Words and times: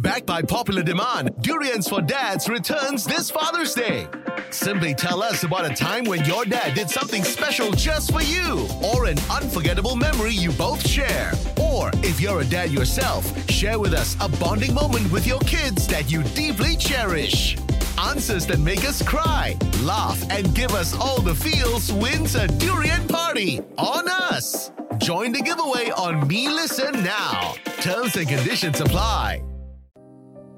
Backed 0.00 0.24
by 0.24 0.40
popular 0.40 0.82
demand, 0.82 1.30
Durians 1.42 1.86
for 1.86 2.00
Dads 2.00 2.48
returns 2.48 3.04
this 3.04 3.30
Father's 3.30 3.74
Day. 3.74 4.08
Simply 4.48 4.94
tell 4.94 5.22
us 5.22 5.42
about 5.42 5.70
a 5.70 5.74
time 5.74 6.04
when 6.04 6.24
your 6.24 6.46
dad 6.46 6.74
did 6.74 6.88
something 6.88 7.22
special 7.22 7.70
just 7.72 8.10
for 8.10 8.22
you, 8.22 8.66
or 8.82 9.04
an 9.04 9.18
unforgettable 9.30 9.96
memory 9.96 10.32
you 10.32 10.52
both 10.52 10.88
share. 10.88 11.32
Or 11.60 11.90
if 11.96 12.18
you're 12.18 12.40
a 12.40 12.46
dad 12.46 12.70
yourself, 12.70 13.30
share 13.50 13.78
with 13.78 13.92
us 13.92 14.16
a 14.22 14.28
bonding 14.38 14.72
moment 14.72 15.12
with 15.12 15.26
your 15.26 15.40
kids 15.40 15.86
that 15.88 16.10
you 16.10 16.22
deeply 16.22 16.76
cherish. 16.76 17.58
Answers 17.98 18.46
that 18.46 18.58
make 18.58 18.88
us 18.88 19.02
cry, 19.02 19.54
laugh, 19.82 20.18
and 20.30 20.54
give 20.54 20.70
us 20.70 20.96
all 20.96 21.20
the 21.20 21.34
feels 21.34 21.92
wins 21.92 22.36
a 22.36 22.48
durian 22.48 23.06
party 23.06 23.60
on 23.76 24.08
us. 24.08 24.70
Join 24.96 25.32
the 25.32 25.42
giveaway 25.42 25.90
on 25.90 26.26
Me 26.26 26.48
Listen 26.48 27.04
Now. 27.04 27.52
Terms 27.82 28.16
and 28.16 28.26
conditions 28.26 28.80
apply. 28.80 29.42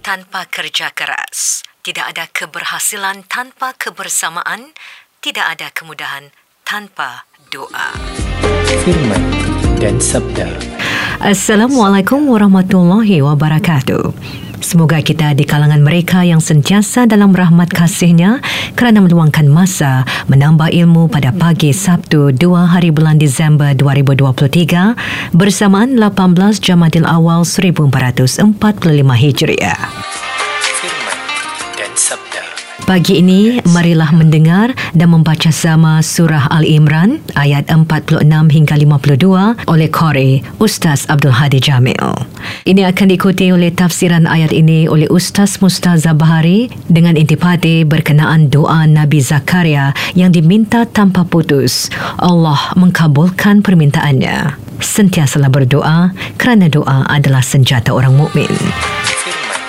Tanpa 0.00 0.46
kerja 0.48 0.94
keras. 0.94 1.66
Tidak 1.82 2.04
ada 2.14 2.30
keberhasilan 2.30 3.26
tanpa 3.26 3.74
kebersamaan. 3.74 4.72
Tidak 5.18 5.44
ada 5.44 5.68
kemudahan 5.74 6.30
tanpa 6.62 7.26
doa. 7.50 7.94
Firman 8.86 9.22
dan 9.82 9.98
sabda. 9.98 10.46
Assalamualaikum 11.18 12.30
warahmatullahi 12.30 13.18
wabarakatuh. 13.22 14.47
Semoga 14.68 15.00
kita 15.00 15.32
di 15.32 15.48
kalangan 15.48 15.80
mereka 15.80 16.28
yang 16.28 16.44
sentiasa 16.44 17.08
dalam 17.08 17.32
rahmat 17.32 17.72
kasihnya 17.72 18.44
kerana 18.76 19.00
meluangkan 19.00 19.48
masa 19.48 20.04
menambah 20.28 20.68
ilmu 20.68 21.08
pada 21.08 21.32
pagi 21.32 21.72
Sabtu 21.72 22.36
2 22.36 22.68
hari 22.68 22.92
bulan 22.92 23.16
Disember 23.16 23.72
2023 23.72 25.32
bersamaan 25.32 25.96
18 25.96 26.60
Jamadil 26.60 27.08
Awal 27.08 27.48
1445 27.48 28.44
Hijriah. 29.08 29.80
Firman 30.60 31.18
dan 31.80 31.92
sabda. 31.96 32.27
Pagi 32.86 33.18
ini, 33.18 33.58
marilah 33.74 34.14
mendengar 34.14 34.70
dan 34.94 35.10
membaca 35.10 35.50
sama 35.50 35.98
Surah 36.04 36.46
Al-Imran 36.52 37.18
ayat 37.34 37.66
46 37.66 38.22
hingga 38.28 38.74
52 38.78 39.66
oleh 39.66 39.88
Qori 39.90 40.44
Ustaz 40.62 41.08
Abdul 41.10 41.34
Hadi 41.34 41.58
Jamil. 41.58 41.98
Ini 42.68 42.86
akan 42.86 43.10
diikuti 43.10 43.50
oleh 43.50 43.74
tafsiran 43.74 44.28
ayat 44.30 44.54
ini 44.54 44.86
oleh 44.86 45.10
Ustaz 45.10 45.58
Mustazah 45.58 46.14
Bahari 46.14 46.70
dengan 46.86 47.18
intipati 47.18 47.82
berkenaan 47.82 48.52
doa 48.52 48.86
Nabi 48.86 49.24
Zakaria 49.24 49.96
yang 50.14 50.30
diminta 50.30 50.86
tanpa 50.86 51.26
putus. 51.26 51.90
Allah 52.20 52.76
mengkabulkan 52.78 53.64
permintaannya. 53.64 54.54
Sentiasalah 54.78 55.50
berdoa 55.50 56.14
kerana 56.38 56.70
doa 56.70 57.02
adalah 57.10 57.42
senjata 57.42 57.90
orang 57.90 58.14
mukmin. 58.14 58.50
Firman 59.02 59.62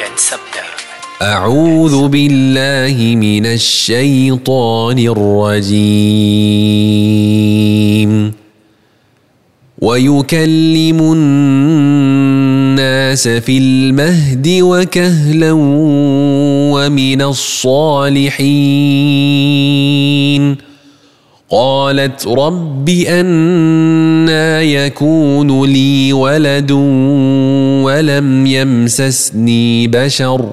dan 0.00 0.12
sabda. 0.16 0.75
أعوذ 1.22 2.08
بالله 2.08 3.16
من 3.16 3.46
الشيطان 3.46 4.98
الرجيم. 4.98 5.76
ويكلم 9.78 11.12
الناس 11.12 13.28
في 13.28 13.58
المهد 13.58 14.58
وكهلا 14.62 15.52
ومن 16.72 17.22
الصالحين. 17.22 18.36
قالت 21.50 22.26
رب 22.26 22.88
أنا 22.88 24.62
يكون 24.62 25.72
لي 25.72 26.12
ولد 26.12 26.72
ولم 27.82 28.46
يمسسني 28.46 29.86
بشر. 29.86 30.52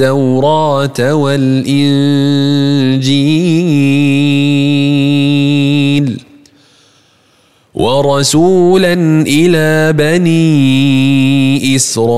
والتوراة 0.00 1.14
والإنجيل 1.14 1.72
ورسولا 7.74 8.92
إلى 9.26 9.92
بني 9.92 11.76
إسرائيل 11.76 12.12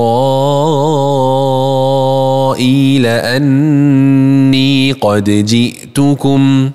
أني 3.05 4.91
قد 4.91 5.29
جئتكم 5.29 6.71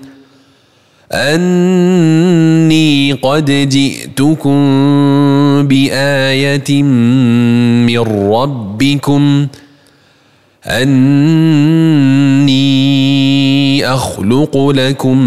أني 1.13 3.13
قد 3.13 3.51
جئتكم 3.69 4.59
بآية 5.69 6.83
من 6.83 7.99
ربكم 8.33 9.47
أني 10.83 12.61
أخلق 13.87 14.71
لكم 14.71 15.19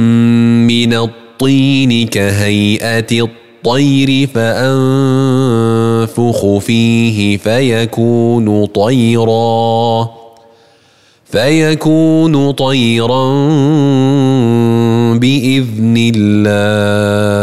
من 0.67 0.93
الطين 0.93 2.07
كهيئة 2.07 3.21
الطير 3.21 4.27
فأنفخ 4.27 4.97
فيه 6.57 7.37
فيكون 7.37 8.65
طيراً 8.65 10.23
فيكون 11.33 12.51
طيرا 12.51 13.25
بإذن 15.17 16.11
الله. 16.15 17.33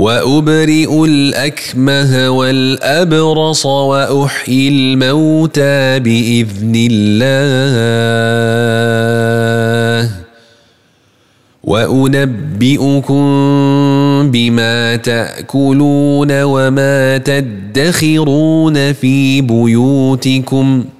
وأبرئ 0.00 1.04
الأكمه 1.04 2.30
والأبرص 2.30 3.66
وأحيي 3.66 4.68
الموتى 4.68 5.98
بإذن 5.98 6.88
الله. 6.90 7.70
وأنبئكم 11.64 13.24
بما 14.30 14.96
تأكلون 14.96 16.42
وما 16.42 17.18
تدخرون 17.18 18.92
في 18.92 19.40
بيوتكم 19.40 20.84
ۖ. 20.96 20.99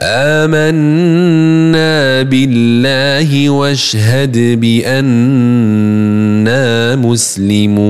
امنا 0.00 1.92
بالله 2.30 3.50
واشهد 3.50 4.36
بانا 4.62 6.62
مسلمون 6.96 7.80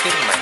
Firman 0.00 0.40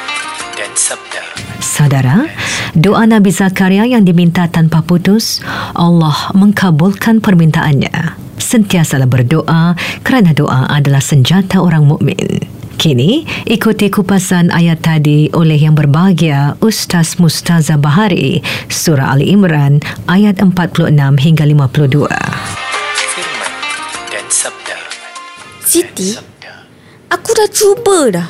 dan 0.55 0.71
sabda. 0.79 1.23
Saudara, 1.59 2.31
doa 2.79 3.11
Nabi 3.11 3.35
Zakaria 3.35 3.91
yang 3.91 4.07
diminta 4.07 4.47
tanpa 4.47 4.87
putus, 4.87 5.43
Allah 5.75 6.31
mengkabulkan 6.31 7.19
permintaannya. 7.19 8.23
Sentiasalah 8.39 9.11
berdoa 9.11 9.75
kerana 10.07 10.31
doa 10.31 10.71
adalah 10.71 11.03
senjata 11.03 11.59
orang 11.59 11.91
mukmin. 11.91 12.48
Kini, 12.80 13.28
ikuti 13.44 13.92
kupasan 13.92 14.56
ayat 14.56 14.80
tadi 14.80 15.28
oleh 15.36 15.60
yang 15.60 15.76
berbahagia 15.76 16.56
Ustaz 16.64 17.20
Mustaza 17.20 17.76
Bahari, 17.76 18.40
Surah 18.72 19.20
Ali 19.20 19.36
Imran, 19.36 19.84
ayat 20.08 20.40
46 20.40 20.88
hingga 21.20 21.44
52. 21.44 22.08
Firman 22.08 23.52
dan 24.16 24.26
sabda. 24.32 24.80
Siti, 25.60 26.16
aku 27.12 27.30
dah 27.36 27.52
cuba 27.52 28.00
dah. 28.16 28.28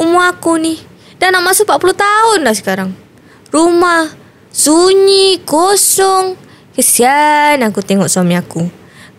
Umur 0.00 0.32
aku 0.32 0.56
ni 0.56 0.80
dah 1.20 1.28
nak 1.28 1.44
masuk 1.44 1.68
40 1.68 1.92
tahun 1.92 2.38
dah 2.40 2.54
sekarang. 2.56 2.90
Rumah 3.52 4.16
sunyi, 4.48 5.44
kosong. 5.44 6.40
Kesian 6.72 7.60
aku 7.60 7.84
tengok 7.84 8.08
suami 8.08 8.32
aku. 8.32 8.64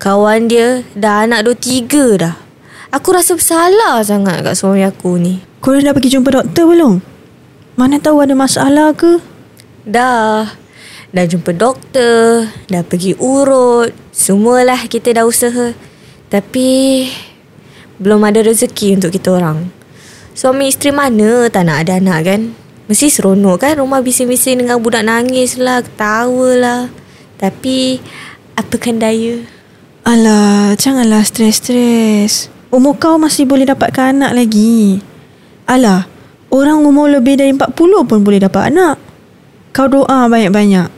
Kawan 0.02 0.50
dia 0.50 0.82
dah 0.98 1.30
anak 1.30 1.46
dua 1.46 1.54
tiga 1.54 2.06
dah. 2.18 2.45
Aku 2.96 3.12
rasa 3.12 3.36
bersalah 3.36 4.00
sangat 4.08 4.40
kat 4.40 4.56
suami 4.56 4.80
aku 4.88 5.20
ni. 5.20 5.44
Korang 5.60 5.84
dah 5.84 5.92
pergi 5.92 6.16
jumpa 6.16 6.32
doktor 6.32 6.64
belum? 6.72 7.04
Mana 7.76 8.00
tahu 8.00 8.24
ada 8.24 8.32
masalah 8.32 8.96
ke? 8.96 9.20
Dah. 9.84 10.48
Dah 11.12 11.26
jumpa 11.28 11.52
doktor, 11.52 12.48
dah 12.72 12.84
pergi 12.88 13.12
urut, 13.20 13.92
semualah 14.16 14.88
kita 14.88 15.12
dah 15.12 15.28
usaha. 15.28 15.76
Tapi 16.32 17.04
belum 18.00 18.24
ada 18.24 18.40
rezeki 18.40 18.96
untuk 18.96 19.12
kita 19.12 19.44
orang. 19.44 19.68
Suami 20.32 20.72
isteri 20.72 20.96
mana 20.96 21.52
tak 21.52 21.68
nak 21.68 21.84
ada 21.84 22.00
anak 22.00 22.20
kan? 22.24 22.42
Mesti 22.88 23.12
seronok 23.12 23.60
kan 23.60 23.76
rumah 23.76 24.00
bising-bising 24.00 24.64
dengan 24.64 24.80
budak 24.80 25.04
nangis 25.04 25.60
lah, 25.60 25.84
ketawa 25.84 26.50
lah. 26.56 26.82
Tapi 27.44 28.00
apakan 28.56 29.04
daya? 29.04 29.44
Alah, 30.08 30.80
janganlah 30.80 31.28
stres-stres. 31.28 32.55
Umur 32.76 33.00
kau 33.00 33.16
masih 33.16 33.48
boleh 33.48 33.64
dapatkan 33.64 34.20
anak 34.20 34.36
lagi. 34.36 35.00
Alah, 35.64 36.12
orang 36.52 36.84
umur 36.84 37.08
lebih 37.08 37.40
dari 37.40 37.56
40 37.56 37.72
pun 38.04 38.20
boleh 38.20 38.44
dapat 38.44 38.68
anak. 38.68 39.00
Kau 39.72 39.88
doa 39.88 40.28
banyak-banyak. 40.28 40.92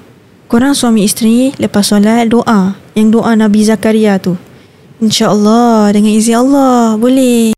Korang 0.50 0.74
suami 0.74 1.06
isteri 1.06 1.54
lepas 1.62 1.86
solat 1.86 2.34
doa. 2.34 2.74
Yang 2.98 3.22
doa 3.22 3.38
Nabi 3.38 3.62
Zakaria 3.62 4.18
tu. 4.18 4.34
InsyaAllah 4.98 5.94
dengan 5.94 6.18
izin 6.18 6.42
Allah 6.42 6.98
boleh. 6.98 7.54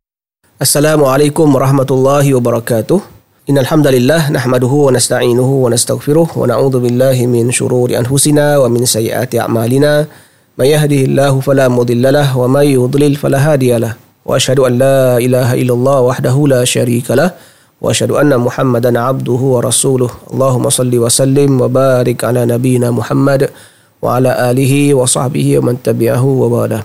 Assalamualaikum 0.60 1.48
warahmatullahi 1.48 2.36
wabarakatuh. 2.36 3.00
Hamdalillah 3.48 4.36
nahmaduhu 4.36 4.92
wa 4.92 5.00
nasta'inuhu 5.00 5.63
wa 5.63 5.72
nastaghfiruh 5.72 6.36
wa 6.36 6.44
na'udzu 6.44 6.83
billahi 6.83 7.24
min 7.24 7.56
anfusina 7.95 8.60
wa 8.60 8.68
min 8.68 8.83
sayyiati 8.83 9.39
a'malina. 9.39 10.12
May 10.60 10.75
yahdihillahu 10.75 11.39
fala 11.39 11.72
mudhillalah 11.72 12.36
wa 12.36 12.51
may 12.51 12.75
yudlil 12.75 13.15
fala 13.15 13.39
hadiyalah. 13.39 13.95
Wa 13.95 14.08
asyhadu 14.37 14.69
an 14.69 14.81
la 14.81 15.20
ilaha 15.20 15.55
illallah 15.55 15.99
wahdahu 16.08 16.49
la 16.49 16.61
syarikalah 16.64 17.32
wa 17.81 17.93
asyhadu 17.93 18.16
anna 18.16 18.40
Muhammadan 18.40 18.96
'abduhu 18.96 19.56
wa 19.56 19.64
rasuluh. 19.64 20.08
Allahumma 20.32 20.72
salli 20.72 20.96
wa 20.96 21.12
sallim 21.12 21.61
wa 21.61 21.69
barik 21.69 22.25
ala 22.25 22.49
nabiyyina 22.49 22.88
Muhammad 22.90 23.52
wa 24.00 24.16
ala 24.16 24.52
alihi 24.52 24.97
wa 24.97 25.04
sahbihi 25.04 25.61
wa 25.61 25.73
man 25.73 25.80
tabi'ahu 25.80 26.28
wa 26.44 26.49
ba'dah. 26.49 26.83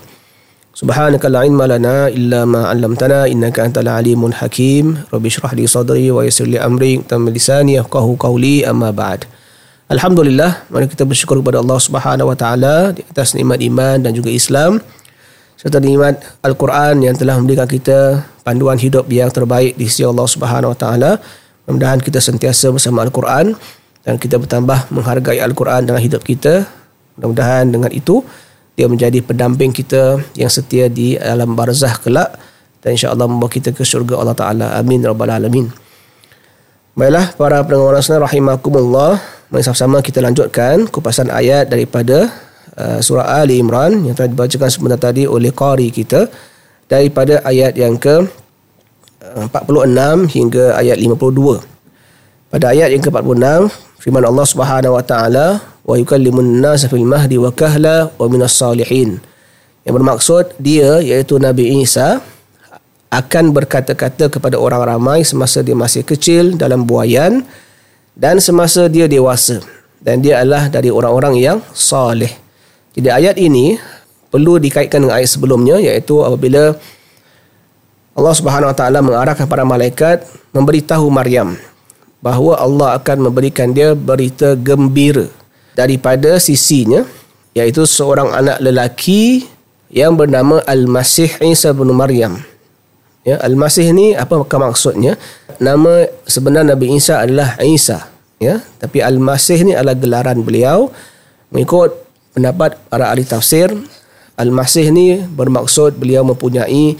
سبحانك 0.70 1.20
لا 1.28 1.44
علم 1.44 1.60
لنا 1.60 2.08
إلا 2.08 2.48
ما 2.48 2.70
علمتنا 2.72 3.26
إنك 3.26 3.58
أنت 3.60 3.84
العليم 3.84 4.22
الحكيم 4.26 5.12
رب 5.12 5.24
اشرح 5.26 5.52
لي 5.58 5.66
صدري 5.66 6.08
ويسر 6.08 6.46
لي 6.46 6.56
أمري 6.56 7.04
تم 7.10 7.28
لساني 7.28 7.74
يفقه 7.74 8.16
قولي 8.16 8.70
أما 8.70 8.90
بعد 8.94 9.28
Alhamdulillah, 9.90 10.70
mari 10.70 10.86
kita 10.86 11.02
bersyukur 11.02 11.42
kepada 11.42 11.58
Allah 11.58 11.74
Subhanahu 11.82 12.30
Wa 12.30 12.38
Taala 12.38 12.94
di 12.94 13.02
atas 13.02 13.34
nikmat 13.34 13.58
iman 13.58 13.98
dan 13.98 14.14
juga 14.14 14.30
Islam 14.30 14.78
serta 15.65 15.81
nikmat 15.81 16.21
Al-Quran 16.45 17.01
yang 17.01 17.17
telah 17.17 17.41
memberikan 17.41 17.65
kita 17.65 18.21
panduan 18.45 18.77
hidup 18.77 19.09
yang 19.09 19.33
terbaik 19.33 19.73
di 19.73 19.89
sisi 19.89 20.05
Allah 20.05 20.29
Subhanahu 20.29 20.69
Wa 20.69 20.77
Taala. 20.77 21.17
Mudah-mudahan 21.65 22.05
kita 22.05 22.21
sentiasa 22.21 22.69
bersama 22.69 23.01
Al-Quran 23.01 23.57
dan 24.05 24.21
kita 24.21 24.37
bertambah 24.37 24.93
menghargai 24.93 25.41
Al-Quran 25.41 25.89
dalam 25.89 25.97
hidup 25.97 26.21
kita. 26.21 26.69
Mudah-mudahan 27.17 27.73
dengan 27.73 27.89
itu 27.89 28.21
dia 28.77 28.85
menjadi 28.85 29.25
pendamping 29.25 29.73
kita 29.73 30.21
yang 30.37 30.53
setia 30.53 30.85
di 30.85 31.17
alam 31.17 31.57
barzah 31.57 31.97
kelak 31.97 32.37
dan 32.85 32.93
insya-Allah 32.93 33.25
membawa 33.25 33.49
kita 33.49 33.73
ke 33.73 33.81
syurga 33.81 34.21
Allah 34.21 34.37
Taala. 34.37 34.77
Amin 34.77 35.01
rabbal 35.01 35.33
alamin. 35.33 35.73
Baiklah 36.93 37.33
para 37.33 37.65
pendengar 37.65 37.97
rasna 37.97 38.21
rahimakumullah. 38.21 39.17
Mari 39.49 39.65
sama-sama 39.65 40.05
kita 40.05 40.21
lanjutkan 40.21 40.85
kupasan 40.93 41.33
ayat 41.33 41.73
daripada 41.73 42.29
uh, 42.79 42.99
surah 42.99 43.41
Ali 43.41 43.59
Imran 43.59 44.03
yang 44.05 44.15
telah 44.15 44.31
dibacakan 44.31 44.69
sebentar 44.71 44.99
tadi 45.11 45.27
oleh 45.27 45.51
qari 45.51 45.91
kita 45.91 46.27
daripada 46.85 47.41
ayat 47.43 47.73
yang 47.75 47.97
ke 47.97 48.23
uh, 49.23 49.45
46 49.49 50.35
hingga 50.35 50.65
ayat 50.77 50.97
52. 50.99 51.63
Pada 52.53 52.71
ayat 52.71 52.93
yang 52.95 53.03
ke-46 53.03 53.67
firman 53.99 54.23
Allah 54.23 54.45
Subhanahu 54.47 54.95
wa 54.95 55.03
taala 55.03 55.59
wa 55.83 55.95
yukallimun 55.97 56.61
nas 56.61 56.85
fil 56.87 57.03
mahdi 57.03 57.35
wa 57.41 57.51
kahla 57.51 58.13
wa 58.15 58.25
minas 58.29 58.55
salihin. 58.55 59.19
Yang 59.85 59.93
bermaksud 60.01 60.45
dia 60.57 61.01
iaitu 61.01 61.37
Nabi 61.37 61.83
Isa 61.83 62.21
akan 63.13 63.53
berkata-kata 63.53 64.27
kepada 64.27 64.57
orang 64.57 64.97
ramai 64.97 65.21
semasa 65.21 65.61
dia 65.61 65.77
masih 65.77 66.01
kecil 66.01 66.57
dalam 66.57 66.83
buayan 66.83 67.45
dan 68.17 68.41
semasa 68.41 68.87
dia 68.89 69.05
dewasa 69.05 69.61
dan 70.01 70.21
dia 70.21 70.41
adalah 70.41 70.69
dari 70.69 70.93
orang-orang 70.93 71.35
yang 71.37 71.57
saleh. 71.73 72.44
Jadi 72.95 73.09
ayat 73.11 73.35
ini 73.35 73.75
perlu 74.31 74.55
dikaitkan 74.55 75.03
dengan 75.03 75.19
ayat 75.19 75.29
sebelumnya 75.31 75.75
iaitu 75.79 76.23
apabila 76.23 76.75
Allah 78.15 78.33
Subhanahu 78.35 78.71
Wa 78.71 78.77
Taala 78.79 79.03
mengarahkan 79.03 79.45
para 79.47 79.67
malaikat 79.67 80.23
memberitahu 80.55 81.11
Maryam 81.11 81.59
bahawa 82.23 82.55
Allah 82.63 82.95
akan 82.95 83.27
memberikan 83.27 83.75
dia 83.75 83.91
berita 83.91 84.55
gembira 84.55 85.27
daripada 85.75 86.39
sisinya 86.39 87.03
iaitu 87.51 87.83
seorang 87.83 88.31
anak 88.31 88.63
lelaki 88.63 89.43
yang 89.91 90.15
bernama 90.15 90.63
Al-Masih 90.63 91.39
Isa 91.43 91.75
bin 91.75 91.91
Maryam. 91.91 92.39
Ya, 93.27 93.41
Al-Masih 93.41 93.91
ni 93.91 94.15
apa 94.15 94.37
maksudnya? 94.39 95.17
Nama 95.57 96.07
sebenar 96.27 96.67
Nabi 96.67 96.93
Isa 96.93 97.23
adalah 97.23 97.57
Isa, 97.63 98.11
ya. 98.37 98.61
Tapi 98.77 99.01
Al-Masih 99.01 99.65
ni 99.65 99.73
adalah 99.73 99.97
gelaran 99.97 100.45
beliau 100.45 100.93
mengikut 101.49 102.04
pendapat 102.35 102.75
para 102.91 103.09
ahli 103.09 103.23
tafsir 103.23 103.71
Al-Masih 104.35 104.91
ni 104.91 105.23
bermaksud 105.23 105.95
beliau 105.95 106.27
mempunyai 106.27 106.99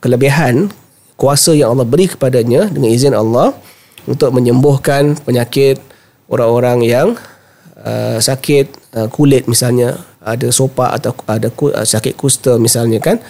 kelebihan 0.00 0.72
kuasa 1.20 1.52
yang 1.52 1.76
Allah 1.76 1.84
beri 1.84 2.08
kepadanya 2.08 2.72
dengan 2.72 2.88
izin 2.88 3.12
Allah 3.12 3.52
untuk 4.08 4.32
menyembuhkan 4.32 5.16
penyakit 5.20 5.76
orang-orang 6.28 6.78
yang 6.88 7.08
uh, 7.84 8.16
sakit 8.16 8.96
uh, 8.96 9.08
kulit 9.12 9.44
misalnya 9.44 10.00
ada 10.24 10.48
sopak 10.48 10.88
atau 10.96 11.12
ada 11.28 11.52
ku, 11.52 11.68
uh, 11.68 11.84
sakit 11.84 12.16
kusta 12.16 12.56
misalnya 12.56 12.96
kan. 12.96 13.20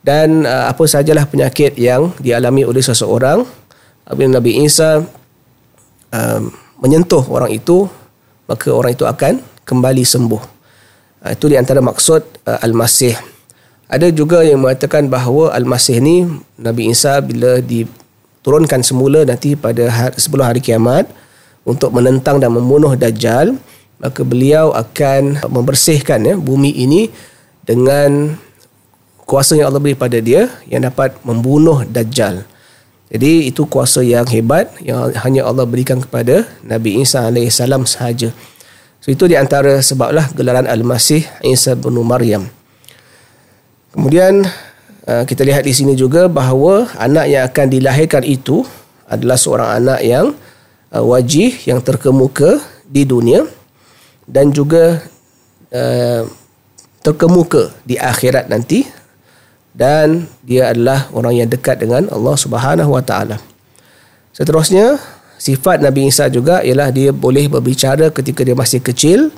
Dan 0.00 0.48
uh, 0.48 0.72
apa 0.72 0.80
sajalah 0.88 1.28
penyakit 1.28 1.76
yang 1.76 2.16
dialami 2.16 2.64
oleh 2.64 2.80
seseorang 2.80 3.44
apabila 4.08 4.40
Nabi 4.40 4.64
Isa 4.64 5.04
uh, 5.04 6.40
menyentuh 6.80 7.28
orang 7.28 7.52
itu 7.52 7.84
maka 8.48 8.72
orang 8.72 8.96
itu 8.96 9.04
akan 9.04 9.44
kembali 9.68 10.00
sembuh. 10.00 10.42
Uh, 10.42 10.59
itu 11.28 11.52
di 11.52 11.56
antara 11.60 11.84
maksud 11.84 12.24
uh, 12.48 12.64
Al-Masih. 12.64 13.12
Ada 13.90 14.08
juga 14.08 14.40
yang 14.40 14.64
mengatakan 14.64 15.10
bahawa 15.12 15.52
Al-Masih 15.52 16.00
ni 16.00 16.24
Nabi 16.56 16.88
Isa 16.88 17.20
bila 17.20 17.60
diturunkan 17.60 18.80
semula 18.80 19.28
nanti 19.28 19.52
pada 19.52 19.90
hari, 19.90 20.16
sebelum 20.16 20.48
hari 20.48 20.64
kiamat 20.64 21.10
untuk 21.68 21.92
menentang 21.92 22.40
dan 22.40 22.56
membunuh 22.56 22.96
Dajjal, 22.96 23.58
maka 24.00 24.24
beliau 24.24 24.72
akan 24.72 25.44
membersihkan 25.44 26.24
ya, 26.24 26.34
bumi 26.40 26.72
ini 26.72 27.12
dengan 27.68 28.32
kuasa 29.28 29.60
yang 29.60 29.68
Allah 29.68 29.82
beri 29.82 29.94
pada 29.94 30.16
dia 30.18 30.48
yang 30.72 30.88
dapat 30.88 31.20
membunuh 31.20 31.84
Dajjal. 31.84 32.48
Jadi 33.10 33.50
itu 33.50 33.66
kuasa 33.66 34.06
yang 34.06 34.22
hebat 34.30 34.70
yang 34.80 35.10
hanya 35.26 35.42
Allah 35.42 35.66
berikan 35.66 35.98
kepada 35.98 36.46
Nabi 36.62 37.02
Isa 37.02 37.26
AS 37.26 37.58
sahaja. 37.90 38.30
So 39.00 39.08
itu 39.08 39.24
di 39.24 39.36
antara 39.36 39.80
sebablah 39.80 40.28
gelaran 40.36 40.68
Al-Masih 40.68 41.24
Isa 41.40 41.72
bin 41.72 41.96
Maryam. 42.04 42.44
Kemudian 43.96 44.44
uh, 45.08 45.24
kita 45.24 45.40
lihat 45.40 45.64
di 45.64 45.72
sini 45.72 45.96
juga 45.96 46.28
bahawa 46.28 46.92
anak 47.00 47.26
yang 47.26 47.42
akan 47.48 47.66
dilahirkan 47.72 48.22
itu 48.28 48.62
adalah 49.08 49.40
seorang 49.40 49.68
anak 49.80 50.00
yang 50.04 50.36
uh, 50.92 51.02
wajih 51.02 51.56
yang 51.64 51.80
terkemuka 51.80 52.60
di 52.84 53.08
dunia 53.08 53.48
dan 54.28 54.52
juga 54.52 55.00
uh, 55.72 56.22
terkemuka 57.00 57.72
di 57.88 57.96
akhirat 57.96 58.52
nanti 58.52 58.84
dan 59.72 60.28
dia 60.44 60.76
adalah 60.76 61.08
orang 61.16 61.40
yang 61.40 61.48
dekat 61.48 61.80
dengan 61.80 62.04
Allah 62.12 62.36
Subhanahu 62.36 62.90
Wa 62.94 63.02
Taala. 63.02 63.40
Seterusnya 64.36 65.00
sifat 65.40 65.80
Nabi 65.80 66.12
Isa 66.12 66.28
juga 66.28 66.60
ialah 66.60 66.92
dia 66.92 67.16
boleh 67.16 67.48
berbicara 67.48 68.12
ketika 68.12 68.44
dia 68.44 68.52
masih 68.52 68.84
kecil 68.84 69.32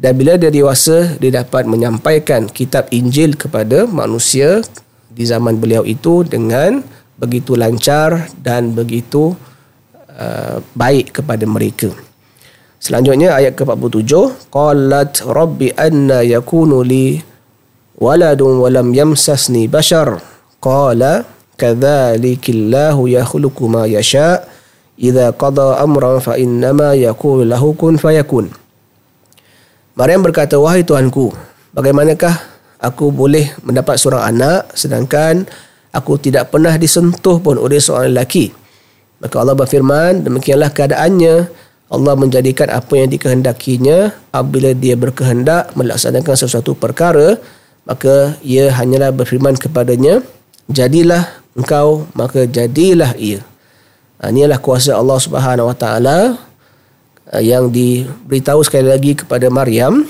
dan 0.00 0.16
bila 0.16 0.40
dia 0.40 0.48
dewasa 0.48 1.20
dia 1.20 1.44
dapat 1.44 1.68
menyampaikan 1.68 2.48
kitab 2.48 2.88
Injil 2.88 3.36
kepada 3.36 3.84
manusia 3.84 4.64
di 5.12 5.28
zaman 5.28 5.60
beliau 5.60 5.84
itu 5.84 6.24
dengan 6.24 6.80
begitu 7.20 7.54
lancar 7.54 8.26
dan 8.40 8.72
begitu 8.72 9.36
uh, 10.16 10.58
baik 10.74 11.20
kepada 11.20 11.44
mereka. 11.46 11.92
Selanjutnya 12.82 13.36
ayat 13.36 13.54
ke-47 13.54 14.12
qalat 14.50 15.22
rabbi 15.28 15.70
anna 15.78 16.26
yakunu 16.26 16.82
li 16.82 17.20
waladun 18.00 18.60
wa 18.60 18.68
lam 18.68 18.90
yamsasni 18.90 19.70
bashar 19.70 20.18
qala 20.58 21.22
kadzalikillahu 21.54 23.06
yakhluqu 23.08 23.70
ma 23.70 23.86
yasha' 23.86 24.53
idza 24.98 25.34
qada 25.34 25.82
amran 25.82 26.22
fa 26.22 26.38
innama 26.38 26.94
yaqulu 26.94 27.46
lahu 27.46 27.74
kun 27.74 27.98
fayakun. 27.98 28.50
Maryam 29.94 30.26
berkata 30.26 30.58
wahai 30.58 30.82
tuanku 30.82 31.30
bagaimanakah 31.74 32.34
aku 32.82 33.14
boleh 33.14 33.54
mendapat 33.62 33.94
seorang 33.94 34.34
anak 34.34 34.74
sedangkan 34.74 35.46
aku 35.94 36.18
tidak 36.18 36.50
pernah 36.50 36.74
disentuh 36.74 37.38
pun 37.38 37.58
oleh 37.58 37.78
seorang 37.78 38.10
lelaki? 38.10 38.50
Maka 39.22 39.34
Allah 39.40 39.54
berfirman 39.54 40.26
demikianlah 40.26 40.74
keadaannya. 40.74 41.62
Allah 41.94 42.14
menjadikan 42.18 42.74
apa 42.74 42.96
yang 42.98 43.12
dikehendakinya 43.12 44.10
apabila 44.34 44.74
dia 44.74 44.98
berkehendak 44.98 45.70
melaksanakan 45.78 46.34
sesuatu 46.34 46.74
perkara 46.74 47.38
maka 47.84 48.34
ia 48.40 48.72
hanyalah 48.72 49.12
berfirman 49.12 49.54
kepadanya 49.54 50.24
jadilah 50.66 51.28
engkau 51.54 52.08
maka 52.16 52.48
jadilah 52.48 53.12
ia 53.20 53.44
Ha, 54.22 54.30
ini 54.30 54.46
adalah 54.46 54.62
kuasa 54.62 54.94
Allah 54.94 55.18
Subhanahu 55.18 55.70
Wa 55.70 55.76
Taala 55.76 56.18
ha, 57.30 57.42
yang 57.42 57.70
diberitahu 57.70 58.62
sekali 58.62 58.86
lagi 58.86 59.12
kepada 59.18 59.50
Maryam. 59.50 60.06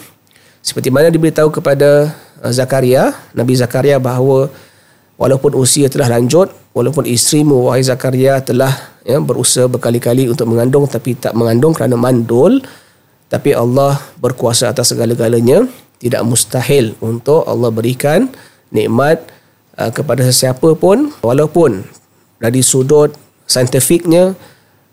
Seperti 0.64 0.88
mana 0.92 1.08
diberitahu 1.08 1.48
kepada 1.48 2.12
ha, 2.40 2.52
Zakaria, 2.52 3.16
Nabi 3.32 3.56
Zakaria 3.56 3.96
bahawa 3.96 4.52
walaupun 5.16 5.56
usia 5.56 5.88
telah 5.88 6.10
lanjut, 6.12 6.52
walaupun 6.76 7.08
isterimu 7.08 7.70
wahai 7.70 7.80
Zakaria 7.86 8.42
telah 8.44 8.72
ya, 9.06 9.20
berusaha 9.22 9.70
berkali-kali 9.70 10.28
untuk 10.28 10.50
mengandung 10.50 10.84
tapi 10.84 11.16
tak 11.16 11.32
mengandung 11.32 11.72
kerana 11.72 11.96
mandul, 11.96 12.60
tapi 13.32 13.56
Allah 13.56 13.96
berkuasa 14.20 14.68
atas 14.68 14.92
segala-galanya, 14.92 15.64
tidak 15.96 16.22
mustahil 16.26 16.92
untuk 17.00 17.46
Allah 17.48 17.72
berikan 17.72 18.28
nikmat 18.68 19.22
uh, 19.78 19.88
kepada 19.88 20.26
sesiapa 20.26 20.76
pun 20.76 21.14
walaupun 21.22 21.86
dari 22.42 22.60
sudut 22.60 23.23
saintifiknya 23.44 24.36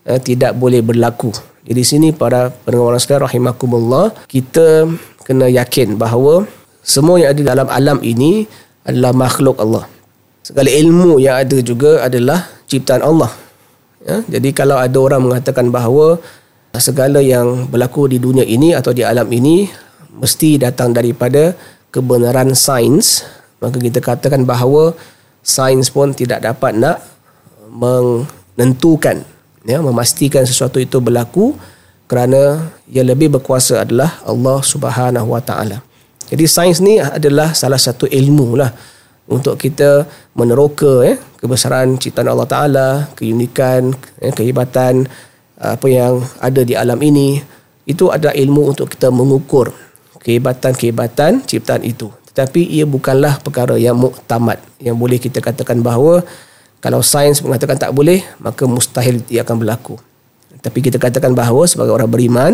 uh, 0.08 0.20
tidak 0.20 0.56
boleh 0.58 0.84
berlaku. 0.84 1.32
Jadi 1.62 1.82
sini 1.86 2.10
para 2.10 2.50
pendengar 2.50 2.98
sekalian 2.98 3.26
rahimakumullah, 3.30 4.06
kita 4.26 4.90
kena 5.22 5.46
yakin 5.46 5.96
bahawa 5.96 6.50
semua 6.82 7.22
yang 7.22 7.38
ada 7.38 7.42
dalam 7.46 7.68
alam 7.70 7.98
ini 8.02 8.50
adalah 8.82 9.14
makhluk 9.14 9.62
Allah. 9.62 9.86
Segala 10.42 10.74
ilmu 10.74 11.22
yang 11.22 11.38
ada 11.38 11.58
juga 11.62 12.02
adalah 12.02 12.50
ciptaan 12.66 13.06
Allah. 13.06 13.30
Ya? 14.02 14.26
Jadi 14.26 14.50
kalau 14.58 14.82
ada 14.82 14.98
orang 14.98 15.22
mengatakan 15.22 15.70
bahawa 15.70 16.18
segala 16.82 17.22
yang 17.22 17.70
berlaku 17.70 18.10
di 18.10 18.18
dunia 18.18 18.42
ini 18.42 18.74
atau 18.74 18.90
di 18.90 19.06
alam 19.06 19.30
ini 19.30 19.70
mesti 20.18 20.58
datang 20.58 20.98
daripada 20.98 21.54
kebenaran 21.94 22.58
sains, 22.58 23.22
maka 23.62 23.78
kita 23.78 24.02
katakan 24.02 24.50
bahawa 24.50 24.98
sains 25.46 25.94
pun 25.94 26.10
tidak 26.18 26.42
dapat 26.42 26.74
nak 26.74 26.98
meng 27.70 28.26
menentukan 28.56 29.24
ya 29.66 29.80
memastikan 29.80 30.44
sesuatu 30.44 30.82
itu 30.82 30.98
berlaku 30.98 31.54
kerana 32.10 32.72
yang 32.92 33.08
lebih 33.08 33.32
berkuasa 33.32 33.88
adalah 33.88 34.20
Allah 34.28 34.60
Subhanahu 34.60 35.32
Wa 35.32 35.42
Taala. 35.42 35.80
Jadi 36.28 36.44
sains 36.48 36.80
ni 36.84 37.00
adalah 37.00 37.56
salah 37.56 37.80
satu 37.80 38.08
ilmu 38.08 38.60
lah 38.60 38.72
untuk 39.32 39.56
kita 39.56 40.04
meneroka 40.36 41.08
ya 41.08 41.16
kebesaran 41.40 41.96
ciptaan 41.96 42.28
Allah 42.28 42.48
Taala, 42.48 42.90
keunikan, 43.16 43.96
ya, 44.20 44.32
kehebatan 44.36 45.08
apa 45.62 45.88
yang 45.88 46.26
ada 46.42 46.62
di 46.66 46.74
alam 46.74 46.98
ini 47.00 47.40
itu 47.86 48.10
adalah 48.10 48.34
ilmu 48.34 48.74
untuk 48.76 48.92
kita 48.92 49.10
mengukur 49.14 49.74
kehebatan-kehebatan 50.22 51.48
ciptaan 51.48 51.84
itu. 51.86 52.12
Tetapi 52.32 52.64
ia 52.64 52.88
bukanlah 52.88 53.44
perkara 53.44 53.76
yang 53.76 54.00
muktamad 54.00 54.62
yang 54.80 54.96
boleh 54.96 55.20
kita 55.20 55.44
katakan 55.44 55.84
bahawa 55.84 56.24
kalau 56.82 57.06
sains 57.06 57.46
mengatakan 57.46 57.78
tak 57.78 57.94
boleh, 57.94 58.26
maka 58.42 58.66
mustahil 58.66 59.22
ia 59.30 59.46
akan 59.46 59.62
berlaku. 59.62 60.02
Tapi 60.66 60.82
kita 60.82 60.98
katakan 60.98 61.38
bahawa 61.38 61.70
sebagai 61.70 61.94
orang 61.94 62.10
beriman, 62.10 62.54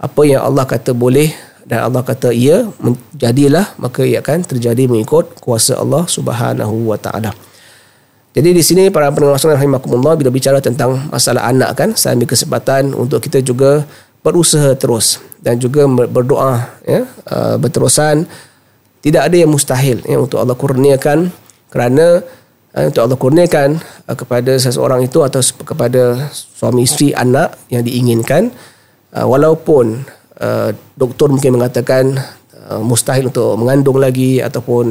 apa 0.00 0.24
yang 0.24 0.40
Allah 0.40 0.64
kata 0.64 0.96
boleh 0.96 1.30
dan 1.68 1.84
Allah 1.84 2.00
kata 2.02 2.32
ia 2.32 2.66
jadilah, 3.14 3.70
maka 3.76 4.02
ia 4.02 4.24
akan 4.24 4.42
terjadi 4.42 4.88
mengikut 4.88 5.36
kuasa 5.38 5.76
Allah 5.76 6.08
Subhanahu 6.08 6.90
wa 6.90 6.96
taala. 6.96 7.36
Jadi 8.32 8.56
di 8.56 8.64
sini 8.64 8.88
para 8.88 9.12
pendengar 9.12 9.36
sekalian 9.36 9.60
rahimakumullah 9.60 10.16
bila 10.16 10.32
bicara 10.32 10.56
tentang 10.64 11.12
masalah 11.12 11.44
anak 11.44 11.76
kan, 11.76 11.92
saya 11.92 12.16
ambil 12.16 12.32
kesempatan 12.32 12.96
untuk 12.96 13.20
kita 13.20 13.44
juga 13.44 13.84
berusaha 14.24 14.72
terus 14.80 15.20
dan 15.44 15.60
juga 15.60 15.84
berdoa 15.86 16.72
ya, 16.88 17.04
uh, 17.28 17.60
berterusan 17.60 18.24
tidak 19.04 19.28
ada 19.28 19.36
yang 19.36 19.52
mustahil 19.52 20.00
ya, 20.08 20.16
untuk 20.16 20.40
Allah 20.40 20.56
kurniakan 20.56 21.28
kerana 21.68 22.24
untuk 22.72 23.02
Allah 23.04 23.18
kurniakan 23.20 23.76
uh, 24.08 24.16
kepada 24.16 24.56
seseorang 24.56 25.04
itu 25.04 25.20
atau 25.20 25.40
kepada 25.62 26.32
suami 26.32 26.88
isteri 26.88 27.12
anak 27.12 27.56
yang 27.68 27.84
diinginkan. 27.84 28.48
Uh, 29.12 29.28
walaupun 29.28 30.08
doktor 30.98 31.30
mungkin 31.30 31.54
mengatakan 31.54 32.18
mustahil 32.82 33.30
untuk 33.30 33.54
mengandung 33.54 34.02
lagi 34.02 34.42
ataupun 34.42 34.90